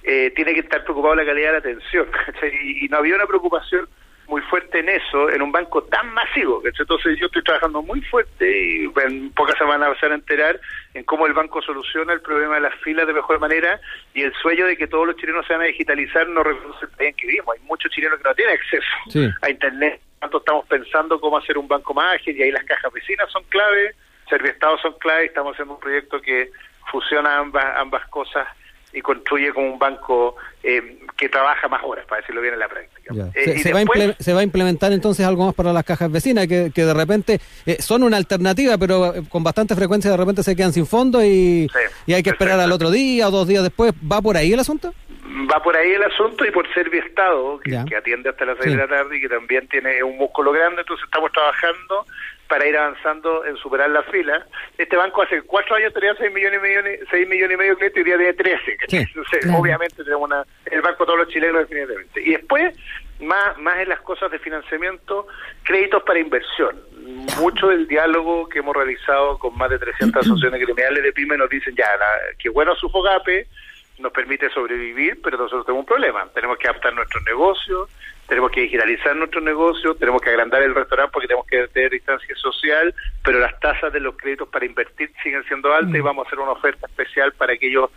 eh, 0.04 0.32
tiene 0.36 0.54
que 0.54 0.62
estar 0.62 0.84
preocupado 0.84 1.16
de 1.16 1.24
la 1.24 1.30
calidad 1.30 1.48
de 1.48 1.54
la 1.54 1.60
atención. 1.60 2.08
Y, 2.62 2.88
no 2.90 2.98
había 2.98 3.16
una 3.16 3.26
preocupación 3.26 3.88
muy 4.28 4.42
fuerte 4.42 4.80
en 4.80 4.90
eso, 4.90 5.30
en 5.30 5.42
un 5.42 5.54
banco 5.54 5.84
tan 5.84 6.14
masivo. 6.14 6.62
Entonces 6.66 7.18
yo 7.18 7.28
estoy 7.28 7.44
trabajando 7.44 7.82
muy 7.82 8.02
fuerte 8.02 8.46
y 8.46 8.92
en 9.04 9.32
pocas 9.32 9.58
semanas 9.58 9.90
vas 9.90 10.04
a 10.04 10.14
enterar 10.14 10.60
en 10.94 11.06
cómo 11.06 11.28
el 11.28 11.34
banco 11.34 11.62
soluciona 11.62 12.12
el 12.12 12.20
problema 12.20 12.56
de 12.56 12.62
las 12.62 12.76
filas 12.82 13.08
de 13.08 13.14
mejor 13.14 13.40
manera 13.40 13.80
y 14.14 14.24
el 14.24 14.34
sueño 14.34 14.66
de 14.66 14.76
que 14.76 14.88
todos 14.88 15.08
los 15.08 15.16
chilenos 15.16 15.48
se 15.48 15.54
van 15.54 15.62
a 15.62 15.66
digitalizar 15.68 16.28
no 16.28 16.44
reconoce 16.44 16.86
el 16.86 16.92
país 16.92 17.10
en 17.12 17.16
que 17.16 17.28
vivimos. 17.28 17.56
Hay 17.56 17.66
muchos 17.66 17.90
chilenos 17.90 18.18
que 18.18 18.28
no 18.28 18.36
tienen 18.36 18.56
acceso 18.56 19.32
a 19.42 19.50
Internet 19.50 20.02
tanto 20.20 20.40
estamos 20.40 20.66
pensando 20.68 21.20
cómo 21.20 21.38
hacer 21.38 21.58
un 21.58 21.68
banco 21.68 21.94
más 21.94 22.16
ágil 22.16 22.38
y 22.38 22.44
ahí 22.44 22.52
las 22.52 22.64
cajas 22.64 22.92
vecinas 22.92 23.32
son 23.32 23.44
clave, 23.46 23.96
Serviestado 24.30 24.78
son 24.80 24.94
clave, 25.00 25.26
estamos 25.26 25.54
haciendo 25.54 25.76
un 25.76 25.80
proyecto 25.80 26.22
que 26.22 26.52
fusiona 26.92 27.38
ambas, 27.38 27.66
ambas 27.78 28.06
cosas 28.08 28.46
y 28.94 29.02
construye 29.02 29.54
como 29.54 29.72
un 29.72 29.80
banco 29.80 30.36
eh, 30.64 31.00
que 31.16 31.30
trabaja 31.30 31.68
más 31.68 31.82
horas, 31.84 32.06
para 32.08 32.22
decirlo 32.22 32.42
bien 32.42 32.54
en 32.54 32.60
la 32.60 32.68
práctica. 32.68 33.14
Eh, 33.36 33.60
se, 33.60 34.34
va 34.34 34.40
a 34.40 34.44
implementar 34.44 34.92
entonces 34.92 35.26
algo 35.26 35.46
más 35.46 35.56
para 35.56 35.72
las 35.72 35.84
cajas 35.84 36.12
vecinas, 36.12 36.48
que, 36.48 36.72
que 36.74 36.84
de 36.84 36.94
repente 36.94 37.40
eh, 37.66 37.82
son 37.82 38.04
una 38.04 38.18
alternativa, 38.18 38.78
pero 38.78 39.14
con 39.30 39.44
bastante 39.44 39.76
frecuencia 39.76 40.10
de 40.12 40.18
repente 40.18 40.44
se 40.44 40.56
quedan 40.56 40.74
sin 40.74 40.88
fondo 40.88 41.24
y, 41.24 41.70
y 42.06 42.14
hay 42.14 42.24
que 42.24 42.32
esperar 42.32 42.60
al 42.60 42.72
otro 42.72 42.90
día 42.90 43.28
o 43.28 43.32
dos 43.32 43.48
días 43.48 43.64
después. 43.64 43.94
¿Va 44.10 44.22
por 44.22 44.36
ahí 44.36 44.52
el 44.52 44.60
asunto? 44.60 44.94
Va 45.52 45.62
por 45.62 45.76
ahí 45.76 45.92
el 45.92 46.04
asunto 46.04 46.46
y 46.46 46.52
por 46.52 46.72
ser 46.74 46.94
Estado, 46.94 47.60
que, 47.60 47.78
que, 47.88 47.96
atiende 47.96 48.30
hasta 48.30 48.46
las 48.46 48.58
seis 48.60 48.76
de 48.76 48.82
la 48.82 48.88
tarde 48.88 49.18
y 49.18 49.22
que 49.22 49.30
también 49.30 49.68
tiene 49.68 50.02
un 50.04 50.18
músculo 50.18 50.52
grande, 50.52 50.82
entonces 50.82 51.06
estamos 51.06 51.32
trabajando 51.32 52.06
para 52.48 52.66
ir 52.66 52.78
avanzando 52.78 53.46
en 53.46 53.58
superar 53.58 53.90
la 53.90 54.04
fila. 54.04 54.46
Este 54.78 54.96
banco 54.96 55.22
hace 55.22 55.42
cuatro 55.42 55.76
años 55.76 55.94
tenía 55.94 56.16
seis 56.16 56.34
millones 56.34 56.60
y 56.60 56.62
medio, 56.62 56.82
seis 57.12 57.28
millones 57.28 57.56
y 57.56 57.58
medio 57.58 57.72
de 57.72 57.78
clientes 57.78 57.98
y 57.98 58.00
hoy 58.00 58.06
día 58.06 58.18
tiene 58.18 58.34
trece. 58.34 58.78
entonces, 58.92 59.54
obviamente 59.54 60.04
tenemos 60.04 60.30
una, 60.30 60.46
el 60.66 60.82
banco 60.82 61.04
de 61.04 61.06
todos 61.08 61.20
los 61.20 61.28
chilenos 61.28 61.68
definitivamente. 61.68 62.22
Y 62.22 62.32
después, 62.32 62.76
más, 63.20 63.58
más 63.58 63.80
en 63.80 63.90
las 63.90 64.02
cosas 64.02 64.32
de 64.32 64.40
financiamiento, 64.40 65.28
créditos 65.64 66.04
para 66.04 66.20
inversión. 66.20 66.80
Mucho 67.40 67.68
del 67.68 67.88
diálogo 67.88 68.48
que 68.50 68.60
hemos 68.60 68.76
realizado 68.76 69.38
con 69.40 69.58
más 69.58 69.70
de 69.70 69.80
300 69.80 70.26
asociaciones 70.26 70.64
criminales 70.64 71.04
de 71.04 71.12
PYME 71.12 71.38
nos 71.38 71.50
dicen 71.50 71.76
ya, 71.76 71.86
que 72.40 72.50
bueno 72.50 72.76
su 72.76 72.90
FOGAPE, 72.90 73.48
nos 74.00 74.12
permite 74.12 74.50
sobrevivir, 74.50 75.20
pero 75.22 75.38
nosotros 75.38 75.66
tenemos 75.66 75.82
un 75.82 75.88
problema. 75.88 76.28
Tenemos 76.34 76.58
que 76.58 76.68
adaptar 76.68 76.94
nuestros 76.94 77.24
negocios, 77.24 77.90
tenemos 78.28 78.52
que 78.52 78.62
digitalizar 78.62 79.16
nuestros 79.16 79.44
negocios, 79.44 79.98
tenemos 79.98 80.22
que 80.22 80.30
agrandar 80.30 80.62
el 80.62 80.76
restaurante 80.76 81.12
porque 81.14 81.28
tenemos 81.28 81.48
que 81.48 81.68
tener 81.70 81.92
distancia 81.92 82.36
social, 82.36 82.94
pero 83.24 83.40
las 83.40 83.60
tasas 83.60 83.92
de 83.94 84.00
los 84.00 84.16
créditos 84.18 84.50
para 84.50 84.66
invertir 84.66 85.12
siguen 85.24 85.44
siendo 85.46 85.74
altas 85.74 85.96
y 85.96 86.00
mm. 86.00 86.04
vamos 86.04 86.26
a 86.26 86.28
hacer 86.28 86.40
una 86.40 86.52
oferta 86.52 86.88
especial 86.88 87.32
para 87.34 87.54
aquellos 87.54 87.90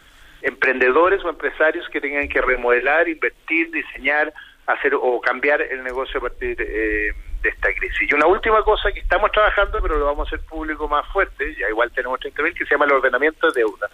emprendedores 0.42 1.22
o 1.24 1.28
empresarios 1.28 1.88
que 1.88 2.00
tengan 2.00 2.28
que 2.28 2.40
remodelar, 2.40 3.08
invertir, 3.08 3.70
diseñar, 3.70 4.32
hacer 4.66 4.94
o 4.94 5.20
cambiar 5.20 5.60
el 5.60 5.82
negocio 5.82 6.18
a 6.18 6.22
partir 6.22 6.56
de, 6.56 7.08
eh, 7.08 7.14
de 7.42 7.48
esta 7.48 7.72
crisis. 7.74 8.10
Y 8.10 8.14
una 8.14 8.26
última 8.26 8.62
cosa 8.62 8.92
que 8.92 9.00
estamos 9.00 9.30
trabajando, 9.32 9.80
pero 9.80 9.98
lo 9.98 10.06
vamos 10.06 10.26
a 10.26 10.34
hacer 10.34 10.46
público 10.46 10.88
más 10.88 11.06
fuerte, 11.08 11.54
ya 11.58 11.68
igual 11.68 11.90
tenemos 11.92 12.20
30.000, 12.20 12.54
que 12.54 12.64
se 12.64 12.70
llama 12.74 12.84
el 12.84 12.92
ordenamiento 12.92 13.50
de 13.50 13.60
deuda. 13.60 13.90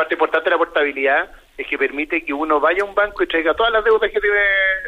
Parte 0.00 0.14
importante 0.14 0.44
de 0.48 0.52
la 0.52 0.56
portabilidad 0.56 1.30
es 1.58 1.66
que 1.66 1.76
permite 1.76 2.24
que 2.24 2.32
uno 2.32 2.58
vaya 2.58 2.82
a 2.82 2.86
un 2.86 2.94
banco 2.94 3.22
y 3.22 3.26
traiga 3.26 3.52
todas 3.52 3.70
las 3.70 3.84
deudas 3.84 4.10
que 4.10 4.18
tiene 4.18 4.40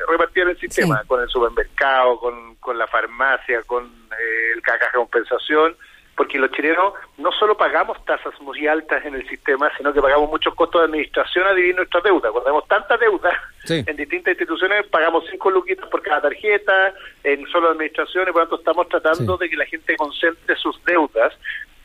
repartidas 0.09 0.47
en 0.47 0.51
el 0.53 0.59
sistema, 0.59 1.03
con 1.07 1.21
el 1.21 1.29
supermercado, 1.29 2.19
con, 2.19 2.55
con 2.55 2.79
la 2.79 2.87
farmacia, 2.87 3.61
con 3.65 3.85
eh, 3.85 4.53
el 4.55 4.63
caja 4.63 4.87
de 4.87 4.97
compensación, 4.97 5.77
porque 6.17 6.39
los 6.39 6.51
chilenos 6.53 6.95
no 7.19 7.31
solo 7.33 7.59
pagamos 7.59 8.03
tasas 8.07 8.33
muy 8.41 8.67
altas 8.67 9.05
en 9.05 9.15
el 9.15 9.29
sistema, 9.29 9.71
sino 9.77 9.93
que 9.93 10.01
pagamos 10.01 10.31
muchos 10.31 10.55
costos 10.55 10.81
de 10.81 10.87
administración 10.87 11.47
a 11.47 11.53
dividir 11.53 11.77
nuestra 11.77 12.01
deuda. 12.01 12.31
Cuando 12.31 12.45
tenemos 12.45 12.67
tanta 12.67 12.97
deuda 12.97 13.39
en 13.69 13.95
distintas 13.95 14.33
instituciones, 14.33 14.87
pagamos 14.87 15.25
cinco 15.31 15.51
luquitas 15.51 15.91
por 15.91 16.01
cada 16.01 16.23
tarjeta, 16.23 16.95
en 17.23 17.47
solo 17.49 17.69
administración, 17.69 18.31
y 18.31 18.33
por 18.33 18.45
lo 18.45 18.49
tanto 18.49 18.61
estamos 18.61 18.89
tratando 18.89 19.37
de 19.37 19.51
que 19.51 19.57
la 19.57 19.67
gente 19.67 19.95
concentre 19.95 20.57
sus 20.57 20.83
deudas 20.87 21.35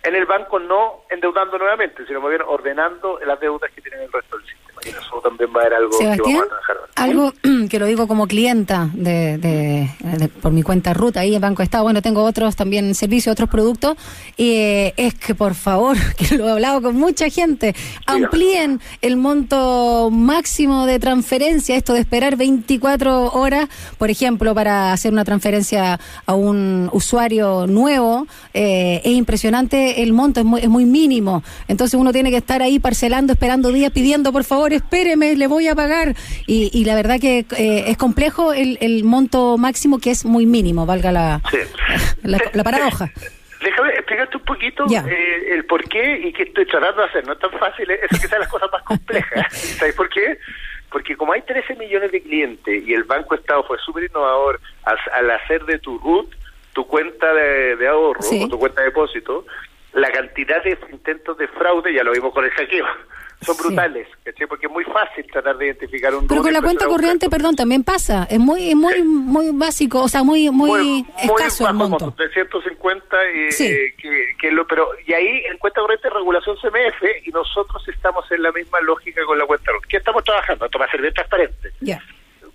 en 0.03 0.15
el 0.15 0.25
banco, 0.25 0.59
no 0.59 1.03
endeudando 1.09 1.57
nuevamente, 1.57 2.05
sino 2.05 2.21
más 2.21 2.29
bien 2.29 2.41
ordenando 2.45 3.19
las 3.25 3.39
deudas 3.39 3.71
que 3.71 3.81
tienen 3.81 4.01
el 4.01 4.11
resto 4.11 4.37
del 4.37 4.47
sistema 4.47 4.76
eso 4.83 5.21
también 5.23 5.49
va 5.55 5.61
a 5.61 5.63
ser 5.63 5.73
algo 5.73 5.97
que 5.97 6.05
vamos 6.05 6.43
a 6.43 6.47
trabajar. 6.47 6.77
Algo 6.95 7.33
que 7.69 7.79
lo 7.79 7.85
digo 7.85 8.07
como 8.07 8.27
clienta 8.27 8.89
de, 8.93 9.89
por 10.41 10.51
mi 10.51 10.63
cuenta 10.63 10.93
ruta 10.93 11.21
ahí 11.21 11.35
en 11.35 11.41
Banco 11.41 11.63
Estado, 11.63 11.83
bueno, 11.83 12.01
tengo 12.01 12.23
otros 12.23 12.55
también 12.55 12.93
servicios, 12.95 13.33
otros 13.33 13.49
productos, 13.49 13.97
y 14.35 14.93
es 14.97 15.13
que 15.13 15.35
por 15.35 15.55
favor, 15.55 15.97
que 16.17 16.37
lo 16.37 16.47
he 16.47 16.51
hablado 16.51 16.81
con 16.81 16.95
mucha 16.95 17.29
gente, 17.29 17.75
amplíen 18.05 18.79
el 19.01 19.17
monto 19.17 20.09
máximo 20.11 20.85
de 20.85 20.99
transferencia, 20.99 21.75
esto 21.75 21.93
de 21.93 21.99
esperar 21.99 22.35
24 22.35 23.31
horas, 23.33 23.67
por 23.97 24.09
ejemplo, 24.09 24.53
para 24.55 24.93
hacer 24.93 25.11
una 25.11 25.25
transferencia 25.25 25.99
a 26.25 26.33
un 26.33 26.89
usuario 26.93 27.67
nuevo, 27.67 28.27
eh, 28.53 29.01
es 29.03 29.13
impresionante, 29.13 30.03
el 30.03 30.13
monto 30.13 30.39
es 30.39 30.45
muy, 30.45 30.61
es 30.61 30.69
muy 30.69 30.85
mínimo, 30.85 31.43
entonces 31.67 31.99
uno 31.99 32.11
tiene 32.11 32.31
que 32.31 32.37
estar 32.37 32.61
ahí 32.61 32.79
parcelando, 32.79 33.33
esperando 33.33 33.71
días, 33.71 33.91
pidiendo 33.91 34.31
por 34.31 34.43
favor 34.43 34.66
espéreme, 34.73 35.35
le 35.35 35.47
voy 35.47 35.67
a 35.67 35.75
pagar. 35.75 36.15
Y, 36.45 36.85
la 36.85 36.95
verdad 36.95 37.19
que 37.19 37.45
eh, 37.57 37.85
es 37.87 37.97
complejo 37.97 38.53
el, 38.53 38.77
el, 38.81 39.03
monto 39.03 39.57
máximo 39.57 39.99
que 39.99 40.11
es 40.11 40.25
muy 40.25 40.45
mínimo, 40.45 40.85
valga 40.85 41.11
la, 41.11 41.41
la, 42.23 42.63
paradoja. 42.63 43.11
Déjame 43.61 43.89
explicarte 43.93 44.37
un 44.37 44.43
poquito 44.43 44.85
eh, 44.89 45.53
el 45.53 45.65
por 45.65 45.83
qué 45.89 46.19
y 46.19 46.33
qué 46.33 46.43
estoy 46.43 46.65
tratando 46.65 47.01
de 47.01 47.07
hacer. 47.07 47.25
No 47.25 47.33
es 47.33 47.39
tan 47.39 47.51
fácil, 47.51 47.89
es 47.89 48.21
que 48.21 48.27
sean 48.27 48.41
las 48.41 48.49
cosas 48.49 48.69
más 48.71 48.83
complejas. 48.83 49.53
¿Sabes 49.79 49.95
por 49.95 50.09
qué? 50.09 50.37
Porque 50.91 51.17
como 51.17 51.33
hay 51.33 51.41
13 51.41 51.75
millones 51.75 52.11
de 52.11 52.21
clientes 52.21 52.87
y 52.87 52.93
el 52.93 53.03
Banco 53.03 53.35
Estado 53.35 53.63
fue 53.63 53.77
súper 53.79 54.05
innovador 54.05 54.59
al, 54.83 55.31
hacer 55.31 55.65
de 55.65 55.79
tu 55.79 55.97
RUT 55.99 56.33
tu 56.73 56.85
cuenta 56.85 57.33
de, 57.33 57.87
ahorro 57.87 58.19
o 58.19 58.47
tu 58.47 58.59
cuenta 58.59 58.81
de 58.81 58.89
depósito, 58.89 59.45
la 59.93 60.11
cantidad 60.11 60.63
de 60.63 60.77
intentos 60.91 61.35
de 61.37 61.47
fraude, 61.47 61.91
ya 61.91 62.03
lo 62.03 62.11
vimos 62.11 62.31
con 62.31 62.45
el 62.45 62.55
saqueo, 62.55 62.85
son 63.41 63.55
brutales, 63.57 64.07
Porque 64.49 64.65
es 64.65 64.71
muy 64.71 64.83
fácil 64.85 65.25
tratar 65.31 65.57
de 65.57 65.67
identificar 65.67 66.13
un 66.15 66.27
Pero 66.27 66.41
con 66.41 66.53
la 66.53 66.61
cuenta 66.61 66.85
corriente, 66.87 67.29
perdón, 67.29 67.55
también 67.55 67.83
pasa, 67.83 68.27
es 68.29 68.39
muy 68.39 68.73
muy 68.75 69.03
muy 69.03 69.51
básico, 69.53 70.01
o 70.01 70.07
sea, 70.07 70.23
muy 70.23 70.49
muy, 70.49 71.05
escaso 71.21 71.67
el 71.67 71.75
monto. 71.75 72.13
De 72.17 72.29
150 72.29 73.17
y 73.33 73.63
eh, 73.63 73.95
que, 74.39 74.51
lo 74.51 74.65
pero 74.65 74.89
y 75.05 75.13
ahí 75.13 75.43
en 75.49 75.57
cuenta 75.59 75.81
corriente 75.81 76.09
regulación 76.09 76.57
CMF 76.57 77.03
y 77.25 77.29
nosotros 77.31 77.87
estamos 77.87 78.29
en 78.31 78.41
la 78.41 78.51
misma 78.51 78.79
lógica 78.81 79.23
con 79.25 79.37
la 79.37 79.45
cuenta 79.45 79.71
¿Qué 79.87 79.97
estamos 79.97 80.23
trabajando? 80.23 80.65
Esto 80.65 80.79
va 80.79 80.85
a 80.85 80.91
ser 80.91 81.01
bien 81.01 81.13
transparente. 81.13 81.71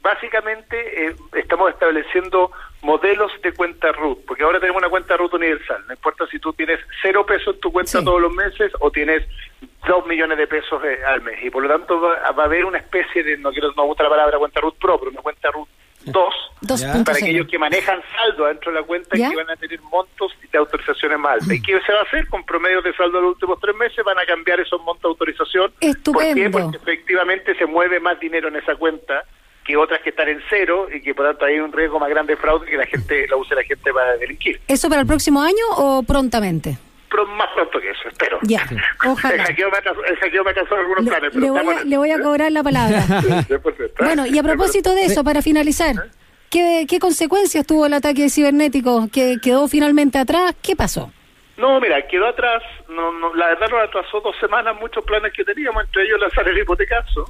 Básicamente 0.03 1.07
eh, 1.07 1.15
estamos 1.35 1.71
estableciendo 1.71 2.51
modelos 2.83 3.31
de 3.41 3.53
cuenta 3.53 3.93
RUT, 3.93 4.25
porque 4.27 4.43
ahora 4.43 4.59
tenemos 4.59 4.81
una 4.83 4.91
cuenta 4.91 5.17
RUT 5.17 5.35
universal, 5.35 5.85
no 5.87 5.95
importa 5.95 6.27
si 6.27 6.41
tú 6.41 6.53
tienes 6.53 6.81
cero 7.01 7.25
pesos 7.25 7.55
en 7.55 7.61
tu 7.61 7.71
cuenta 7.71 8.03
todos 8.03 8.21
los 8.21 8.33
meses 8.33 8.73
o 8.81 8.91
tienes 8.91 9.23
dos 9.87 10.07
millones 10.07 10.39
de 10.39 10.47
pesos 10.47 10.83
eh, 10.85 10.99
al 11.05 11.23
mes, 11.23 11.43
y 11.43 11.51
por 11.51 11.63
lo 11.63 11.69
tanto 11.69 12.01
va, 12.01 12.15
a 12.25 12.45
haber 12.45 12.65
una 12.65 12.79
especie 12.79 13.23
de, 13.23 13.37
no 13.37 13.51
quiero, 13.51 13.69
no 13.73 13.83
me 13.83 13.89
gusta 13.89 14.05
la 14.05 14.11
palabra 14.11 14.39
cuenta 14.39 14.61
RUT 14.61 14.79
Pro, 14.79 14.99
pero 14.99 15.11
una 15.11 15.23
cuenta 15.23 15.51
RUT 15.51 15.69
2, 16.05 17.05
para 17.05 17.17
aquellos 17.17 17.47
que 17.47 17.59
manejan 17.59 18.01
saldo 18.17 18.47
dentro 18.47 18.73
de 18.73 18.81
la 18.81 18.87
cuenta 18.87 19.17
y 19.17 19.21
que 19.21 19.37
van 19.37 19.51
a 19.51 19.57
tener 19.57 19.81
montos 19.83 20.33
de 20.51 20.59
autorizaciones 20.59 21.19
más 21.19 21.35
altas. 21.35 21.53
¿Y 21.53 21.63
qué 21.63 21.81
se 21.81 21.93
va 21.93 22.01
a 22.01 22.03
hacer? 22.03 22.27
Con 22.29 22.45
promedios 22.45 22.83
de 22.83 22.93
saldo 22.95 23.19
de 23.19 23.23
los 23.23 23.33
últimos 23.35 23.61
tres 23.61 23.77
meses 23.77 24.05
van 24.05 24.19
a 24.19 24.27
cambiar 24.27 24.61
esos 24.61 24.81
montos 24.83 25.03
de 25.03 25.09
autorización. 25.09 25.73
Estupendo. 25.81 26.35
¿Por 26.35 26.35
qué? 26.35 26.51
Porque 26.51 26.77
efectivamente 26.77 27.55
se 27.55 27.67
mueve 27.67 28.01
más 28.01 28.19
dinero 28.19 28.49
en 28.49 28.57
esa 28.57 28.75
cuenta 28.75 29.25
que 29.65 29.77
otras 29.77 30.01
que 30.01 30.11
están 30.11 30.29
en 30.29 30.41
cero 30.51 30.89
y 30.93 31.01
que 31.01 31.15
por 31.15 31.27
tanto 31.27 31.45
hay 31.45 31.61
un 31.61 31.73
riesgo 31.73 32.01
más 32.01 32.11
grande 32.11 32.35
de 32.35 32.41
fraude 32.41 32.67
que 32.67 32.77
la 32.77 32.87
gente 32.87 33.27
la 33.29 33.37
use 33.37 33.55
la 33.55 33.63
gente 33.63 33.93
para 33.93 34.17
delinquir. 34.17 34.61
¿Eso 34.67 34.89
para 34.89 35.03
el 35.03 35.07
próximo 35.07 35.41
año 35.41 35.65
o 35.77 36.03
prontamente? 36.03 36.79
Más 37.27 37.49
pronto 37.55 37.81
que 37.81 37.91
eso, 37.91 38.09
espero. 38.09 38.39
Ya, 38.43 38.67
ojalá. 39.07 39.45
El 39.45 39.57
me 40.45 40.51
atrasó, 40.51 40.75
algunos 40.75 41.05
planes, 41.07 41.31
pero 41.33 41.41
le 41.41 41.51
voy, 41.51 41.75
a, 41.75 41.85
le 41.85 41.97
voy 41.97 42.11
a 42.11 42.21
cobrar 42.21 42.53
la 42.53 42.63
palabra. 42.63 43.05
bueno, 43.99 44.27
y 44.27 44.39
a 44.39 44.43
propósito 44.43 44.95
de 44.95 45.05
eso, 45.05 45.25
para 45.25 45.43
finalizar. 45.43 45.97
¿Qué, 46.51 46.87
¿Qué 46.89 46.99
consecuencias 46.99 47.67
tuvo 47.67 47.87
el 47.87 47.95
ataque 47.95 48.29
cibernético? 48.29 49.09
¿Que 49.11 49.39
quedó 49.43 49.69
finalmente 49.69 50.19
atrás? 50.19 50.55
¿Qué 50.61 50.77
pasó? 50.77 51.11
No, 51.57 51.81
mira, 51.81 52.07
quedó 52.09 52.27
atrás, 52.27 52.63
no, 52.89 53.13
no, 53.13 53.35
la 53.35 53.49
verdad 53.49 53.69
nos 53.71 53.83
atrasó 53.85 54.21
dos 54.21 54.35
semanas 54.41 54.75
muchos 54.81 55.05
planes 55.05 55.33
que 55.33 55.45
teníamos, 55.45 55.85
entre 55.85 56.05
ellos 56.05 56.19
lanzar 56.21 56.49
el 56.49 56.59
hipotecazo, 56.59 57.27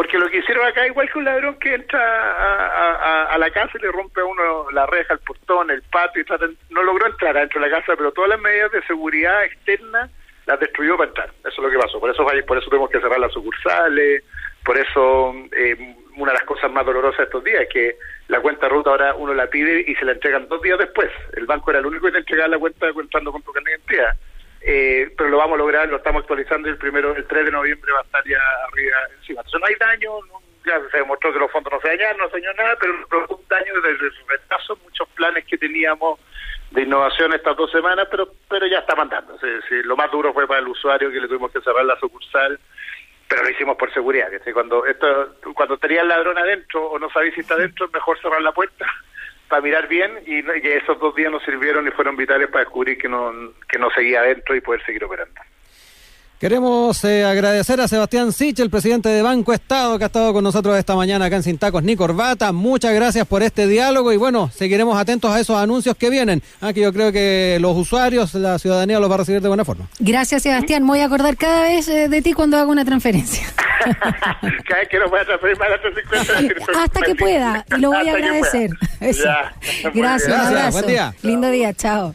porque 0.00 0.16
lo 0.16 0.30
que 0.30 0.38
hicieron 0.38 0.66
acá, 0.66 0.86
igual 0.86 1.10
que 1.12 1.18
un 1.18 1.26
ladrón 1.26 1.58
que 1.58 1.74
entra 1.74 3.26
a, 3.26 3.36
la 3.36 3.50
casa 3.50 3.72
y 3.74 3.82
le 3.82 3.92
rompe 3.92 4.22
a 4.22 4.24
uno 4.24 4.70
la 4.70 4.86
reja, 4.86 5.12
el 5.12 5.20
portón, 5.20 5.70
el 5.70 5.82
patio, 5.82 6.22
y 6.22 6.72
no 6.72 6.82
logró 6.82 7.06
entrar 7.06 7.36
adentro 7.36 7.60
de 7.60 7.68
la 7.68 7.76
casa, 7.76 7.96
pero 7.98 8.10
todas 8.10 8.30
las 8.30 8.40
medidas 8.40 8.72
de 8.72 8.80
seguridad 8.86 9.44
externa 9.44 10.08
las 10.46 10.58
destruyó 10.58 10.96
para 10.96 11.08
entrar. 11.10 11.28
Eso 11.40 11.48
es 11.48 11.58
lo 11.58 11.68
que 11.68 11.76
pasó. 11.76 12.00
Por 12.00 12.08
eso, 12.08 12.24
por 12.46 12.56
eso 12.56 12.70
tuvimos 12.70 12.88
que 12.88 12.98
cerrar 12.98 13.20
las 13.20 13.30
sucursales, 13.30 14.24
por 14.64 14.78
eso 14.78 15.34
eh, 15.54 15.76
una 16.16 16.32
de 16.32 16.38
las 16.38 16.46
cosas 16.46 16.72
más 16.72 16.86
dolorosas 16.86 17.18
de 17.18 17.24
estos 17.24 17.44
días 17.44 17.60
es 17.60 17.68
que 17.68 17.96
la 18.28 18.40
cuenta 18.40 18.70
ruta 18.70 18.88
ahora 18.88 19.14
uno 19.16 19.34
la 19.34 19.48
pide 19.48 19.84
y 19.86 19.94
se 19.96 20.06
la 20.06 20.12
entregan 20.12 20.48
dos 20.48 20.62
días 20.62 20.78
después. 20.78 21.10
El 21.36 21.44
banco 21.44 21.72
era 21.72 21.80
el 21.80 21.86
único 21.86 22.06
que 22.06 22.12
te 22.12 22.18
entregaba 22.20 22.48
la 22.48 22.58
cuenta 22.58 22.90
contando 22.94 23.32
con 23.32 23.42
tu 23.42 23.52
identidad. 23.52 24.16
Eh, 24.62 25.12
pero 25.16 25.30
lo 25.30 25.38
vamos 25.38 25.54
a 25.54 25.58
lograr, 25.58 25.88
lo 25.88 25.96
estamos 25.96 26.20
actualizando 26.20 26.68
y 26.68 26.72
el 26.72 26.78
primero, 26.78 27.14
el 27.14 27.26
3 27.26 27.46
de 27.46 27.50
noviembre 27.50 27.92
va 27.92 28.00
a 28.00 28.02
estar 28.02 28.24
ya 28.26 28.40
arriba 28.68 28.96
encima. 29.18 29.40
Entonces 29.40 29.60
no 29.60 29.66
hay 29.66 29.74
daño, 29.76 30.10
ya 30.66 30.90
se 30.90 30.98
demostró 30.98 31.32
que 31.32 31.38
los 31.38 31.50
fondos 31.50 31.72
no 31.72 31.80
se 31.80 31.88
dañaron, 31.88 32.18
no 32.18 32.28
se 32.28 32.40
dañó 32.40 32.52
nada, 32.54 32.76
pero 32.78 32.94
un 33.28 33.48
daño 33.48 33.74
desde 33.80 34.06
el 34.06 34.26
retraso, 34.28 34.78
muchos 34.84 35.08
planes 35.10 35.44
que 35.46 35.56
teníamos 35.56 36.20
de 36.72 36.82
innovación 36.82 37.32
estas 37.32 37.56
dos 37.56 37.70
semanas, 37.70 38.06
pero 38.10 38.32
pero 38.48 38.66
ya 38.66 38.78
está 38.78 38.94
mandando. 38.94 39.36
lo 39.84 39.96
más 39.96 40.10
duro 40.10 40.32
fue 40.32 40.46
para 40.46 40.60
el 40.60 40.68
usuario 40.68 41.10
que 41.10 41.20
le 41.20 41.26
tuvimos 41.26 41.50
que 41.52 41.60
cerrar 41.62 41.84
la 41.84 41.98
sucursal 41.98 42.58
pero 43.30 43.44
lo 43.44 43.50
hicimos 43.50 43.76
por 43.76 43.94
seguridad. 43.94 44.28
Que 44.28 44.52
cuando 44.52 44.84
esto, 44.84 45.36
cuando 45.54 45.78
tenía 45.78 46.02
el 46.02 46.08
ladrón 46.08 46.36
adentro 46.36 46.84
o 46.84 46.98
no 46.98 47.08
sabéis 47.10 47.34
si 47.34 47.42
está 47.42 47.54
adentro, 47.54 47.86
es 47.86 47.92
mejor 47.92 48.20
cerrar 48.20 48.42
la 48.42 48.50
puerta 48.50 48.84
para 49.50 49.62
mirar 49.62 49.88
bien 49.88 50.12
y, 50.26 50.38
esos 50.68 50.98
dos 51.00 51.14
días 51.14 51.30
nos 51.30 51.42
sirvieron 51.42 51.86
y 51.86 51.90
fueron 51.90 52.16
vitales 52.16 52.48
para 52.48 52.64
descubrir 52.64 52.96
que 52.96 53.08
no, 53.08 53.32
que 53.68 53.78
no 53.78 53.90
seguía 53.90 54.20
adentro 54.20 54.54
y 54.54 54.60
poder 54.60 54.82
seguir 54.86 55.04
operando. 55.04 55.39
Queremos 56.40 57.04
eh, 57.04 57.22
agradecer 57.22 57.82
a 57.82 57.86
Sebastián 57.86 58.32
Sich, 58.32 58.58
el 58.60 58.70
presidente 58.70 59.10
de 59.10 59.20
Banco 59.20 59.52
Estado, 59.52 59.98
que 59.98 60.04
ha 60.04 60.06
estado 60.06 60.32
con 60.32 60.42
nosotros 60.42 60.74
esta 60.78 60.96
mañana 60.96 61.26
acá 61.26 61.36
en 61.36 61.42
Sin 61.42 61.58
Tacos 61.58 61.82
ni 61.82 61.96
Corbata. 61.96 62.50
Muchas 62.52 62.94
gracias 62.94 63.26
por 63.26 63.42
este 63.42 63.66
diálogo 63.66 64.10
y 64.10 64.16
bueno, 64.16 64.50
seguiremos 64.50 64.98
atentos 64.98 65.30
a 65.30 65.38
esos 65.38 65.58
anuncios 65.58 65.98
que 65.98 66.08
vienen. 66.08 66.42
Aquí 66.62 66.80
ah, 66.80 66.84
yo 66.84 66.92
creo 66.94 67.12
que 67.12 67.58
los 67.60 67.76
usuarios, 67.76 68.32
la 68.32 68.58
ciudadanía 68.58 68.98
los 68.98 69.10
va 69.10 69.16
a 69.16 69.18
recibir 69.18 69.42
de 69.42 69.48
buena 69.48 69.66
forma. 69.66 69.86
Gracias, 69.98 70.42
Sebastián. 70.44 70.86
voy 70.86 71.00
a 71.00 71.04
acordar 71.04 71.36
cada 71.36 71.64
vez 71.64 71.86
eh, 71.88 72.08
de 72.08 72.22
ti 72.22 72.32
cuando 72.32 72.56
haga 72.56 72.68
una 72.68 72.86
transferencia. 72.86 73.46
cada 74.00 74.80
vez 74.80 74.88
que 74.88 74.98
nos 74.98 75.10
voy 75.10 75.20
a 75.20 75.26
transferir 75.26 75.58
más 75.58 75.68
de 75.68 76.80
Hasta 76.80 77.00
que 77.02 77.14
pueda, 77.16 77.66
y 77.76 77.80
lo 77.82 77.90
voy 77.90 78.08
a 78.08 78.12
agradecer. 78.12 78.70
Gracias, 78.98 80.26
un 80.26 80.32
abrazo. 80.32 80.72
Buen 80.72 80.86
día. 80.86 81.14
Lindo 81.20 81.50
día, 81.50 81.74
chao. 81.74 82.14